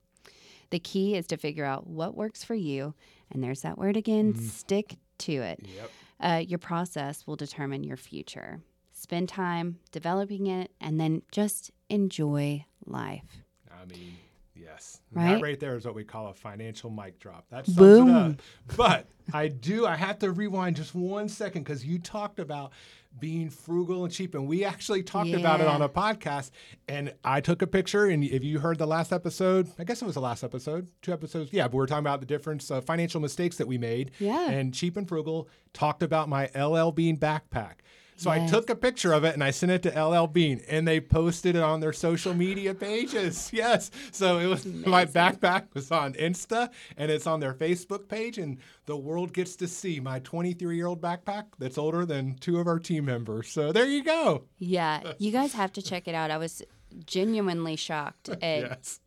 The 0.70 0.80
key 0.80 1.14
is 1.14 1.28
to 1.28 1.37
figure 1.37 1.64
out 1.64 1.87
what 1.87 2.16
works 2.16 2.42
for 2.42 2.56
you, 2.56 2.94
and 3.30 3.44
there's 3.44 3.62
that 3.62 3.78
word 3.78 3.96
again 3.96 4.35
stick 4.35 4.96
to 5.18 5.32
it. 5.32 5.61
Yep. 5.62 5.90
Uh, 6.18 6.42
your 6.44 6.59
process 6.59 7.26
will 7.26 7.37
determine 7.37 7.85
your 7.85 7.96
future. 7.96 8.61
Spend 8.92 9.28
time 9.28 9.78
developing 9.92 10.46
it, 10.48 10.72
and 10.80 10.98
then 10.98 11.22
just 11.30 11.70
enjoy 11.88 12.64
life. 12.85 13.42
I 13.70 13.85
mean, 13.85 14.16
yes. 14.56 15.00
Right? 15.12 15.34
That 15.34 15.42
right 15.42 15.60
there 15.60 15.76
is 15.76 15.84
what 15.84 15.94
we 15.94 16.04
call 16.04 16.28
a 16.28 16.34
financial 16.34 16.90
mic 16.90 17.18
drop. 17.18 17.46
That 17.50 17.66
sums 17.66 17.78
Boom. 17.78 18.08
it 18.08 18.14
up. 18.14 18.42
But 18.76 19.06
I 19.32 19.48
do, 19.48 19.86
I 19.86 19.96
have 19.96 20.18
to 20.20 20.30
rewind 20.30 20.76
just 20.76 20.94
one 20.94 21.28
second 21.28 21.64
because 21.64 21.84
you 21.84 21.98
talked 21.98 22.38
about 22.38 22.72
being 23.18 23.50
frugal 23.50 24.04
and 24.04 24.12
cheap. 24.12 24.34
And 24.34 24.46
we 24.46 24.64
actually 24.64 25.02
talked 25.02 25.30
about 25.30 25.60
it 25.60 25.66
on 25.66 25.82
a 25.82 25.88
podcast. 25.88 26.50
And 26.88 27.14
I 27.24 27.40
took 27.40 27.62
a 27.62 27.66
picture. 27.66 28.06
And 28.06 28.22
if 28.22 28.44
you 28.44 28.58
heard 28.58 28.78
the 28.78 28.86
last 28.86 29.12
episode, 29.12 29.68
I 29.78 29.84
guess 29.84 30.02
it 30.02 30.04
was 30.04 30.14
the 30.14 30.20
last 30.20 30.44
episode, 30.44 30.88
two 31.02 31.12
episodes. 31.12 31.52
Yeah, 31.52 31.64
but 31.64 31.74
we 31.74 31.78
were 31.78 31.86
talking 31.86 32.00
about 32.00 32.20
the 32.20 32.26
difference 32.26 32.70
of 32.70 32.78
uh, 32.78 32.80
financial 32.82 33.20
mistakes 33.20 33.56
that 33.56 33.66
we 33.66 33.78
made. 33.78 34.10
Yeah. 34.18 34.50
And 34.50 34.74
cheap 34.74 34.96
and 34.96 35.08
frugal 35.08 35.48
talked 35.72 36.02
about 36.02 36.28
my 36.28 36.50
LL 36.54 36.90
Bean 36.90 37.16
backpack. 37.16 37.76
So 38.16 38.31
I 38.31 38.46
took 38.46 38.70
a 38.70 38.74
picture 38.74 39.12
of 39.12 39.24
it 39.24 39.35
and 39.35 39.44
I 39.44 39.50
sent 39.50 39.72
it 39.72 39.83
to 39.83 40.02
LL 40.05 40.26
Bean 40.26 40.62
and 40.68 40.88
they 40.88 41.00
posted 41.00 41.55
it 41.55 41.62
on 41.62 41.81
their 41.81 41.92
social 41.92 42.35
media 42.35 42.74
pages. 42.74 43.50
Yes. 43.57 43.90
So 44.11 44.38
it 44.38 44.46
was 44.46 44.64
my 44.66 45.05
backpack 45.05 45.66
was 45.74 45.90
on 45.90 46.14
Insta 46.14 46.70
and 46.96 47.11
it's 47.11 47.26
on 47.26 47.40
their 47.40 47.55
Facebook 47.55 48.09
page 48.09 48.38
and 48.38 48.59
the 48.87 48.96
world 48.96 49.33
gets 49.33 49.57
to 49.57 49.68
see 49.68 50.00
my 50.00 50.18
23 50.20 50.76
year 50.76 50.87
old 50.87 51.00
backpack 51.00 51.44
that's 51.59 51.79
older 51.79 52.05
than 52.07 52.35
two 52.35 52.59
of 52.59 52.66
our 52.66 52.79
team 52.79 53.05
members. 53.05 53.48
So 53.48 53.72
there 53.72 53.87
you 53.87 54.02
go. 54.02 54.44
Yeah, 54.59 55.12
you 55.18 55.31
guys 55.31 55.52
have 55.62 55.72
to 55.74 55.83
check 55.83 56.09
it 56.09 56.14
out. 56.14 56.31
I 56.31 56.38
was 56.38 56.62
genuinely 57.05 57.76
shocked 57.76 58.29
at 58.29 58.40
Yes. 58.42 59.00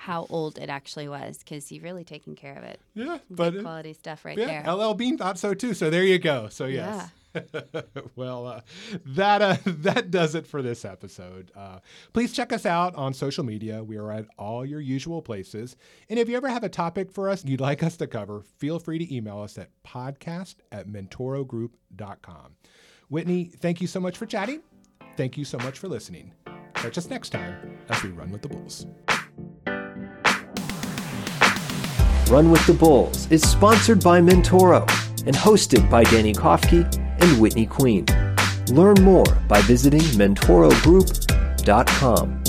How 0.00 0.26
old 0.30 0.56
it 0.56 0.70
actually 0.70 1.08
was 1.08 1.40
because 1.40 1.70
you've 1.70 1.82
really 1.82 2.04
taken 2.04 2.34
care 2.34 2.56
of 2.56 2.64
it. 2.64 2.80
Yeah. 2.94 3.18
But 3.28 3.50
Good 3.50 3.62
quality 3.62 3.92
stuff 3.92 4.24
right 4.24 4.38
yeah, 4.38 4.62
there. 4.62 4.74
LL 4.74 4.94
Bean 4.94 5.18
thought 5.18 5.38
so 5.38 5.52
too. 5.52 5.74
So 5.74 5.90
there 5.90 6.04
you 6.04 6.18
go. 6.18 6.48
So 6.48 6.64
yes. 6.64 7.10
well, 8.16 8.46
uh, 8.46 8.60
that 9.04 9.42
uh, 9.42 9.56
that 9.66 10.10
does 10.10 10.34
it 10.34 10.46
for 10.46 10.62
this 10.62 10.86
episode. 10.86 11.52
Uh, 11.54 11.80
please 12.14 12.32
check 12.32 12.50
us 12.50 12.64
out 12.64 12.94
on 12.94 13.12
social 13.12 13.44
media. 13.44 13.84
We 13.84 13.98
are 13.98 14.10
at 14.10 14.24
all 14.38 14.64
your 14.64 14.80
usual 14.80 15.20
places. 15.20 15.76
And 16.08 16.18
if 16.18 16.30
you 16.30 16.36
ever 16.38 16.48
have 16.48 16.64
a 16.64 16.70
topic 16.70 17.12
for 17.12 17.28
us 17.28 17.44
you'd 17.44 17.60
like 17.60 17.82
us 17.82 17.98
to 17.98 18.06
cover, 18.06 18.42
feel 18.56 18.78
free 18.78 18.98
to 18.98 19.14
email 19.14 19.40
us 19.40 19.58
at 19.58 19.68
podcast 19.86 20.56
at 20.72 20.88
mentorogroup.com. 20.88 22.56
Whitney, 23.10 23.44
thank 23.44 23.82
you 23.82 23.86
so 23.86 24.00
much 24.00 24.16
for 24.16 24.24
chatting. 24.24 24.62
Thank 25.18 25.36
you 25.36 25.44
so 25.44 25.58
much 25.58 25.78
for 25.78 25.88
listening. 25.88 26.32
Catch 26.72 26.96
us 26.96 27.10
next 27.10 27.30
time 27.30 27.78
as 27.90 28.02
we 28.02 28.08
run 28.08 28.30
with 28.30 28.40
the 28.40 28.48
Bulls. 28.48 28.86
Run 32.30 32.50
with 32.52 32.64
the 32.64 32.72
Bulls 32.72 33.28
is 33.32 33.42
sponsored 33.42 34.04
by 34.04 34.20
Mentoro 34.20 34.82
and 35.26 35.34
hosted 35.34 35.90
by 35.90 36.04
Danny 36.04 36.32
Kofke 36.32 36.86
and 37.20 37.40
Whitney 37.40 37.66
Queen. 37.66 38.06
Learn 38.68 39.02
more 39.02 39.26
by 39.48 39.60
visiting 39.62 39.98
mentorogroup.com. 40.00 42.39